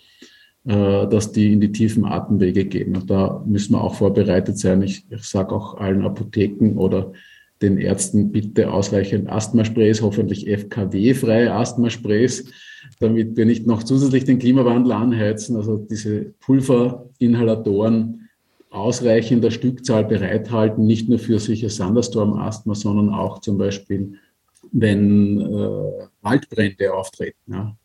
[0.65, 2.95] äh, dass die in die tiefen Atemwege gehen.
[2.95, 4.81] Und da müssen wir auch vorbereitet sein.
[4.81, 7.13] Ich, ich sage auch allen Apotheken oder
[7.61, 12.45] den Ärzten bitte ausreichend Asthmasprays, hoffentlich FKW-freie Asthmasprays,
[12.99, 15.57] damit wir nicht noch zusätzlich den Klimawandel anheizen.
[15.57, 18.28] Also diese Pulverinhalatoren
[18.69, 24.15] ausreichender Stückzahl bereithalten, nicht nur für sicher Thunderstorm-Asthma, sondern auch zum Beispiel,
[24.71, 27.39] wenn äh, Waldbrände auftreten.
[27.47, 27.75] Ja.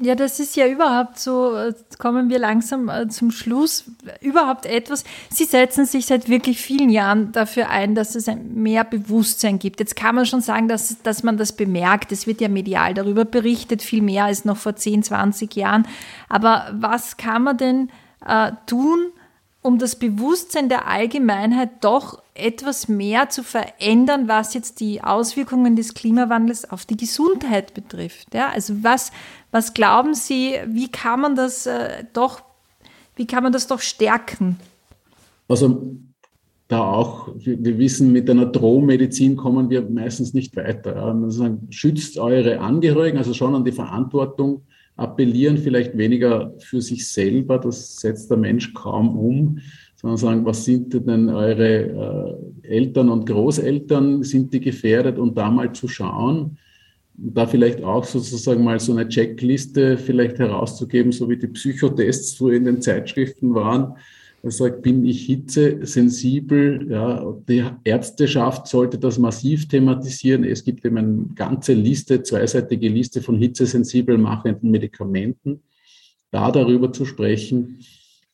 [0.00, 1.54] Ja, das ist ja überhaupt so,
[1.98, 3.84] kommen wir langsam äh, zum Schluss,
[4.22, 5.04] überhaupt etwas.
[5.28, 9.80] Sie setzen sich seit wirklich vielen Jahren dafür ein, dass es mehr Bewusstsein gibt.
[9.80, 12.10] Jetzt kann man schon sagen, dass, dass man das bemerkt.
[12.10, 15.86] Es wird ja medial darüber berichtet, viel mehr als noch vor 10, 20 Jahren.
[16.30, 17.90] Aber was kann man denn
[18.26, 19.12] äh, tun,
[19.62, 25.94] um das Bewusstsein der Allgemeinheit doch etwas mehr zu verändern, was jetzt die Auswirkungen des
[25.94, 28.34] Klimawandels auf die Gesundheit betrifft.
[28.34, 29.12] Ja, also was,
[29.52, 32.42] was glauben Sie, wie kann man das äh, doch,
[33.14, 34.58] wie kann man das doch stärken?
[35.48, 35.94] Also
[36.66, 40.96] da auch, wir, wissen, mit einer Drohmedizin kommen wir meistens nicht weiter.
[40.96, 44.62] Also schützt eure Angehörigen, also schon an die Verantwortung
[44.96, 49.58] appellieren, vielleicht weniger für sich selber, das setzt der Mensch kaum um,
[49.96, 55.18] sondern sagen, was sind denn eure äh, Eltern und Großeltern, sind die gefährdet?
[55.18, 56.58] Und da mal zu schauen,
[57.14, 62.56] da vielleicht auch sozusagen mal so eine Checkliste vielleicht herauszugeben, so wie die Psychotests früher
[62.56, 63.96] in den Zeitschriften waren,
[64.44, 66.88] er sagt, bin ich hitzesensibel?
[66.90, 70.42] Ja, die Ärzteschaft sollte das massiv thematisieren.
[70.42, 75.62] Es gibt eben eine ganze Liste, zweiseitige Liste von hitzesensibel machenden Medikamenten.
[76.32, 77.78] Da darüber zu sprechen,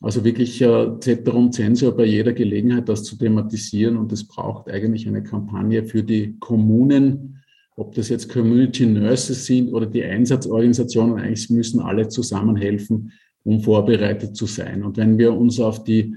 [0.00, 3.98] also wirklich äh, Ceterum Censor bei jeder Gelegenheit, das zu thematisieren.
[3.98, 7.42] Und es braucht eigentlich eine Kampagne für die Kommunen,
[7.76, 13.12] ob das jetzt Community Nurses sind oder die Einsatzorganisationen, eigentlich müssen alle zusammenhelfen,
[13.48, 14.84] um vorbereitet zu sein.
[14.84, 16.14] Und wenn wir uns auf die,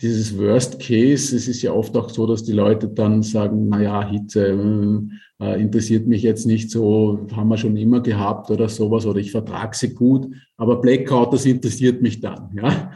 [0.00, 3.80] dieses Worst Case, es ist ja oft auch so, dass die Leute dann sagen, na
[3.80, 5.08] ja, Hitze
[5.40, 9.30] äh, interessiert mich jetzt nicht so, haben wir schon immer gehabt oder sowas, oder ich
[9.30, 12.50] vertrage sie gut, aber Blackout, das interessiert mich dann.
[12.62, 12.90] Ja?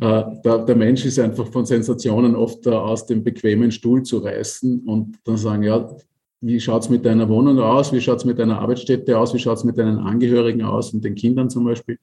[0.00, 4.18] äh, der, der Mensch ist einfach von Sensationen oft äh, aus dem bequemen Stuhl zu
[4.18, 5.86] reißen und dann sagen, ja,
[6.40, 9.76] wie schaut's mit deiner Wohnung aus, wie schaut's mit deiner Arbeitsstätte aus, wie schaut's mit
[9.76, 11.98] deinen Angehörigen aus und den Kindern zum Beispiel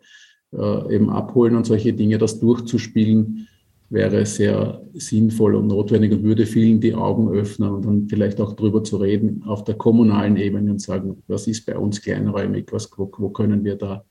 [0.58, 3.48] äh, eben abholen und solche Dinge, das durchzuspielen,
[3.90, 8.54] wäre sehr sinnvoll und notwendig und würde vielen die Augen öffnen und dann vielleicht auch
[8.54, 12.90] darüber zu reden auf der kommunalen Ebene und sagen, was ist bei uns kleinräumig, was,
[12.98, 14.04] wo, wo können wir da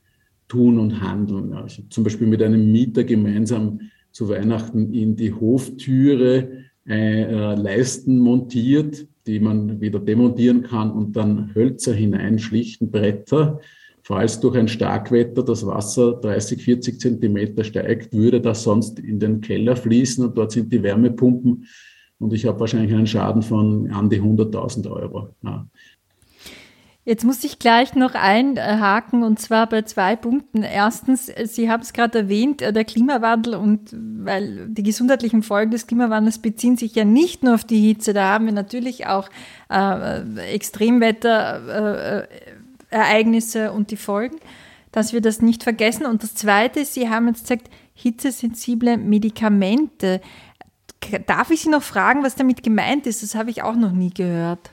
[0.47, 1.51] tun und handeln.
[1.51, 3.79] Ja, ich habe zum Beispiel mit einem Mieter gemeinsam
[4.11, 6.49] zu Weihnachten in die Hoftüre
[6.87, 13.59] äh, äh, Leisten montiert, die man wieder demontieren kann und dann Hölzer hineinschlichten, Bretter
[14.05, 19.39] Falls durch ein Starkwetter das Wasser 30, 40 Zentimeter steigt, würde das sonst in den
[19.39, 21.65] Keller fließen und dort sind die Wärmepumpen
[22.19, 25.29] und ich habe wahrscheinlich einen Schaden von an die 100.000 Euro.
[25.41, 25.65] Ja.
[27.05, 30.63] Jetzt muss ich gleich noch einhaken und zwar bei zwei Punkten.
[30.63, 35.87] Erstens, Sie haben es gerade erwähnt, äh, der Klimawandel und weil die gesundheitlichen Folgen des
[35.87, 39.29] Klimawandels beziehen sich ja nicht nur auf die Hitze, da haben wir natürlich auch
[39.69, 42.23] äh, Extremwetter.
[42.23, 42.27] Äh,
[42.93, 44.37] Ereignisse und die Folgen,
[44.91, 46.05] dass wir das nicht vergessen.
[46.05, 50.21] Und das Zweite, Sie haben jetzt gesagt, hitzesensible Medikamente.
[51.25, 53.23] Darf ich Sie noch fragen, was damit gemeint ist?
[53.23, 54.71] Das habe ich auch noch nie gehört.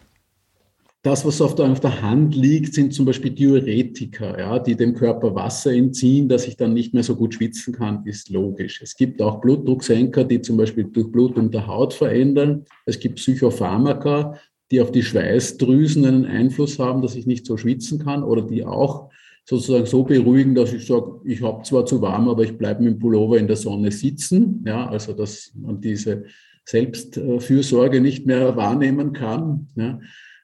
[1.03, 4.95] Das, was auf der, auf der Hand liegt, sind zum Beispiel Diuretika, ja, die dem
[4.95, 8.83] Körper Wasser entziehen, dass ich dann nicht mehr so gut schwitzen kann, ist logisch.
[8.83, 12.67] Es gibt auch Blutdrucksenker, die zum Beispiel durch Blutung der Haut verändern.
[12.85, 14.35] Es gibt Psychopharmaka,
[14.71, 18.65] die auf die Schweißdrüsen einen Einfluss haben, dass ich nicht so schwitzen kann oder die
[18.65, 19.11] auch
[19.45, 22.95] sozusagen so beruhigen, dass ich sage, ich habe zwar zu warm, aber ich bleibe mit
[22.95, 24.63] dem Pullover in der Sonne sitzen.
[24.67, 26.25] Ja, also dass man diese
[26.65, 29.69] Selbstfürsorge nicht mehr wahrnehmen kann.
[29.75, 29.99] Ja.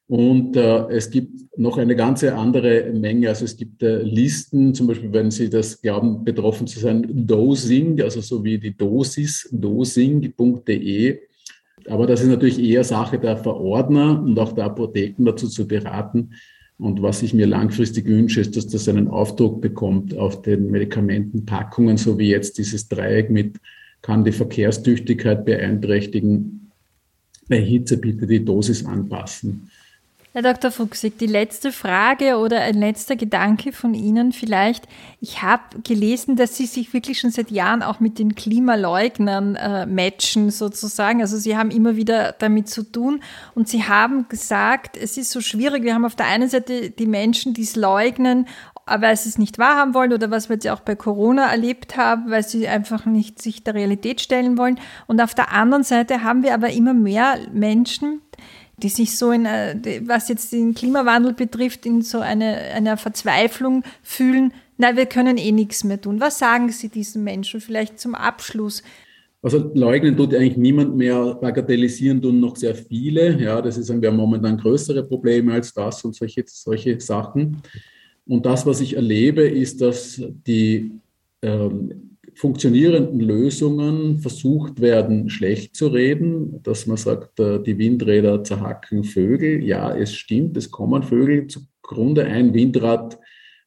[0.08, 3.28] Und äh, es gibt noch eine ganze andere Menge.
[3.28, 8.00] Also es gibt äh, Listen, zum Beispiel, wenn Sie das glauben, betroffen zu sein, Dosing,
[8.00, 11.18] also so wie die Dosis, dosing.de
[11.88, 16.30] aber das ist natürlich eher Sache der Verordner und auch der Apotheken dazu zu beraten,
[16.78, 21.96] Und was ich mir langfristig wünsche, ist, dass das einen Aufdruck bekommt auf den Medikamentenpackungen,
[21.96, 23.58] so wie jetzt dieses Dreieck mit
[24.02, 26.70] kann die Verkehrstüchtigkeit beeinträchtigen.
[27.48, 29.70] Bei Hitze bitte die Dosis anpassen.
[30.36, 30.70] Herr Dr.
[30.70, 34.86] Fuchsig, die letzte Frage oder ein letzter Gedanke von Ihnen vielleicht.
[35.18, 39.86] Ich habe gelesen, dass Sie sich wirklich schon seit Jahren auch mit den Klimaleugnern äh,
[39.86, 41.22] matchen sozusagen.
[41.22, 43.22] Also Sie haben immer wieder damit zu tun
[43.54, 45.84] und Sie haben gesagt, es ist so schwierig.
[45.84, 48.46] Wir haben auf der einen Seite die Menschen, die es leugnen,
[48.86, 52.46] sie es nicht wahrhaben wollen oder was wir jetzt auch bei Corona erlebt haben, weil
[52.46, 54.78] sie einfach nicht sich der Realität stellen wollen.
[55.06, 58.20] Und auf der anderen Seite haben wir aber immer mehr Menschen,
[58.82, 63.82] die sich so in, äh, was jetzt den Klimawandel betrifft, in so eine, einer Verzweiflung
[64.02, 66.20] fühlen, na, wir können eh nichts mehr tun.
[66.20, 68.82] Was sagen Sie diesen Menschen vielleicht zum Abschluss?
[69.42, 73.40] Also leugnen tut eigentlich niemand mehr, bagatellisieren tun noch sehr viele.
[73.40, 77.62] Ja, das ist, wir haben momentan größere Probleme als das und solche, solche Sachen.
[78.26, 80.90] Und das, was ich erlebe, ist, dass die
[81.42, 82.05] ähm,
[82.36, 89.64] funktionierenden Lösungen versucht werden, schlecht zu reden, dass man sagt, äh, die Windräder zerhacken Vögel.
[89.64, 92.26] Ja, es stimmt, es kommen Vögel zugrunde.
[92.26, 93.18] Ein Windrad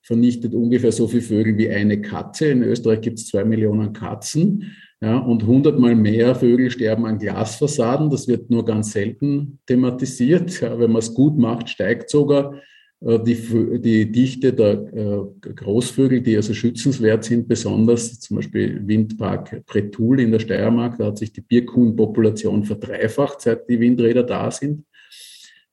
[0.04, 2.48] vernichtet ungefähr so viele Vögel wie eine Katze.
[2.48, 4.72] In Österreich gibt es zwei Millionen Katzen.
[5.02, 8.10] Ja, und hundertmal mehr Vögel sterben an Glasfassaden.
[8.10, 10.62] Das wird nur ganz selten thematisiert.
[10.62, 12.54] Ja, wenn man es gut macht, steigt sogar
[13.02, 20.20] die, die Dichte der äh, Großvögel, die also schützenswert sind, besonders zum Beispiel Windpark Pretul
[20.20, 24.84] in der Steiermark, da hat sich die Birkhuhnpopulation verdreifacht, seit die Windräder da sind.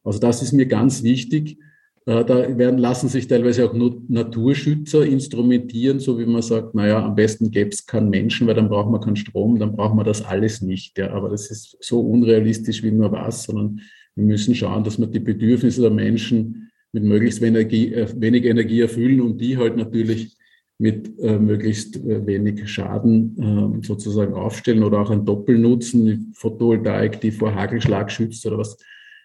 [0.05, 1.59] Also das ist mir ganz wichtig.
[2.07, 7.05] Äh, da werden, lassen sich teilweise auch nur Naturschützer instrumentieren, so wie man sagt, naja,
[7.05, 10.07] am besten gäbe es keinen Menschen, weil dann braucht man keinen Strom, dann braucht man
[10.07, 10.97] das alles nicht.
[10.97, 13.81] Ja, aber das ist so unrealistisch wie nur was, sondern
[14.15, 16.66] wir müssen schauen, dass wir die Bedürfnisse der Menschen
[16.97, 20.35] mit möglichst wenig Energie, äh, wenig Energie erfüllen und die halt natürlich
[20.79, 27.31] mit äh, möglichst äh, wenig Schaden äh, sozusagen aufstellen oder auch ein Doppelnutzen, Photovoltaik, die
[27.31, 28.79] vor Hagelschlag schützt oder was,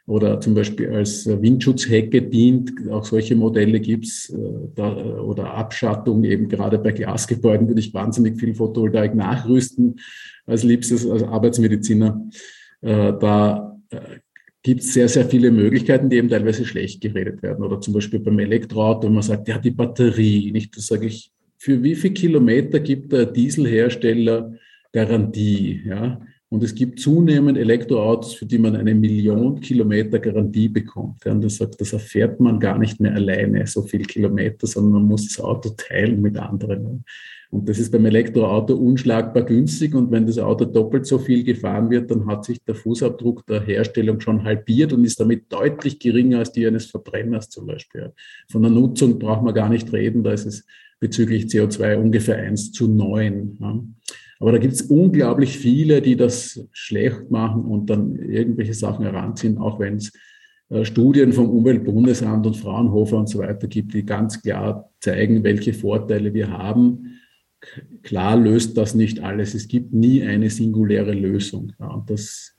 [0.06, 2.74] oder zum Beispiel als Windschutzhecke dient.
[2.90, 4.38] Auch solche Modelle gibt's äh,
[4.76, 9.96] da, oder Abschattung eben gerade bei Glasgebäuden würde ich wahnsinnig viel Photovoltaik nachrüsten
[10.46, 12.22] als liebstes als Arbeitsmediziner.
[12.82, 14.20] Äh, da äh,
[14.64, 17.64] gibt es sehr, sehr viele Möglichkeiten, die eben teilweise schlecht geredet werden.
[17.64, 20.76] Oder zum Beispiel beim Elektroauto, wenn man sagt, ja, die Batterie, nicht?
[20.78, 24.54] Das sage ich, für wie viele Kilometer gibt der Dieselhersteller
[24.92, 25.82] Garantie?
[25.86, 26.22] Ja?
[26.52, 31.26] Und es gibt zunehmend Elektroautos, für die man eine Million Kilometer Garantie bekommt.
[31.26, 35.06] Und das sagt, das erfährt man gar nicht mehr alleine, so viel Kilometer, sondern man
[35.06, 37.06] muss das Auto teilen mit anderen.
[37.52, 39.96] Und das ist beim Elektroauto unschlagbar günstig.
[39.96, 43.62] Und wenn das Auto doppelt so viel gefahren wird, dann hat sich der Fußabdruck der
[43.62, 48.12] Herstellung schon halbiert und ist damit deutlich geringer als die eines Verbrenners zum Beispiel.
[48.50, 50.22] Von der Nutzung braucht man gar nicht reden.
[50.22, 50.66] Da ist es
[51.00, 53.58] bezüglich CO2 ungefähr eins zu neun.
[54.42, 59.58] Aber da gibt es unglaublich viele, die das schlecht machen und dann irgendwelche Sachen heranziehen,
[59.58, 60.12] auch wenn es
[60.70, 65.74] äh, Studien vom Umweltbundesamt und Fraunhofer und so weiter gibt, die ganz klar zeigen, welche
[65.74, 67.20] Vorteile wir haben
[68.04, 69.54] klar löst das nicht alles.
[69.54, 71.74] Es gibt nie eine singuläre Lösung.
[71.80, 72.56] Ja, und das,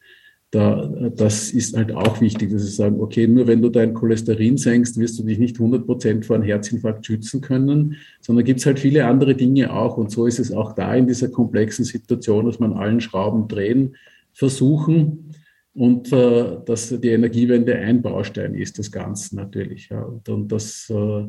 [0.52, 0.86] da,
[1.16, 4.98] das ist halt auch wichtig, dass sie sagen, okay, nur wenn du dein Cholesterin senkst,
[4.98, 8.78] wirst du dich nicht 100 Prozent vor einem Herzinfarkt schützen können, sondern gibt es halt
[8.78, 9.96] viele andere Dinge auch.
[9.96, 13.96] Und so ist es auch da in dieser komplexen Situation, dass man allen Schrauben drehen
[14.34, 15.30] versuchen
[15.72, 19.88] und äh, dass die Energiewende ein Baustein ist des Ganzen natürlich.
[19.88, 20.02] Ja.
[20.02, 21.28] Und, und das äh,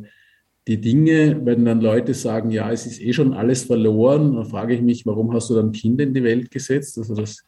[0.67, 4.73] die Dinge, wenn dann Leute sagen, ja, es ist eh schon alles verloren, dann frage
[4.73, 6.97] ich mich, warum hast du dann Kinder in die Welt gesetzt?
[6.97, 7.45] Also das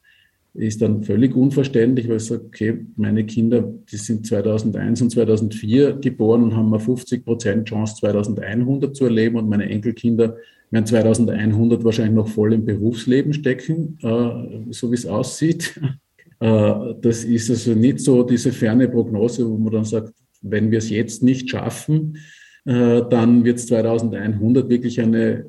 [0.56, 5.94] ist dann völlig unverständlich, weil ich sage, okay, meine Kinder, die sind 2001 und 2004
[5.94, 10.38] geboren und haben eine 50 Prozent Chance, 2100 zu erleben und meine Enkelkinder
[10.72, 15.80] werden 2100 wahrscheinlich noch voll im Berufsleben stecken, äh, so wie es aussieht.
[16.38, 20.80] Äh, das ist also nicht so diese ferne Prognose, wo man dann sagt, wenn wir
[20.80, 22.18] es jetzt nicht schaffen,
[22.66, 25.46] äh, dann wird es 2100 wirklich eine äh,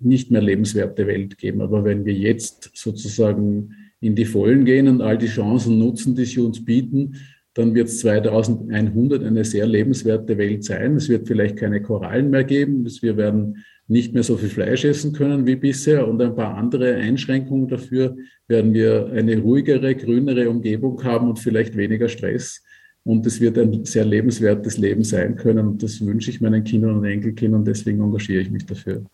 [0.00, 1.60] nicht mehr lebenswerte Welt geben.
[1.60, 6.26] Aber wenn wir jetzt sozusagen in die Vollen gehen und all die Chancen nutzen, die
[6.26, 7.16] sie uns bieten,
[7.54, 10.96] dann wird es 2100 eine sehr lebenswerte Welt sein.
[10.96, 12.86] Es wird vielleicht keine Korallen mehr geben.
[13.00, 16.94] Wir werden nicht mehr so viel Fleisch essen können wie bisher und ein paar andere
[16.94, 18.16] Einschränkungen dafür
[18.48, 22.62] werden wir eine ruhigere, grünere Umgebung haben und vielleicht weniger Stress.
[23.04, 25.66] Und es wird ein sehr lebenswertes Leben sein können.
[25.66, 27.64] Und das wünsche ich meinen Kindern und Enkelkindern.
[27.64, 29.04] Deswegen engagiere ich mich dafür.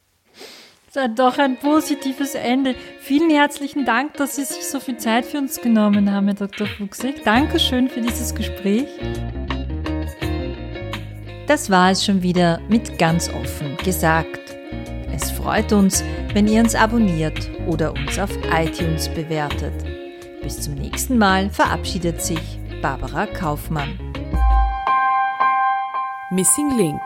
[1.14, 2.74] Doch ein positives Ende.
[2.98, 6.66] Vielen herzlichen Dank, dass Sie sich so viel Zeit für uns genommen haben, Herr Dr.
[6.66, 7.22] Fuchsig.
[7.22, 8.88] Dankeschön für dieses Gespräch.
[11.46, 14.56] Das war es schon wieder mit ganz offen gesagt.
[15.14, 19.74] Es freut uns, wenn ihr uns abonniert oder uns auf iTunes bewertet.
[20.42, 23.96] Bis zum nächsten Mal verabschiedet sich Barbara Kaufmann.
[26.32, 27.00] Missing Link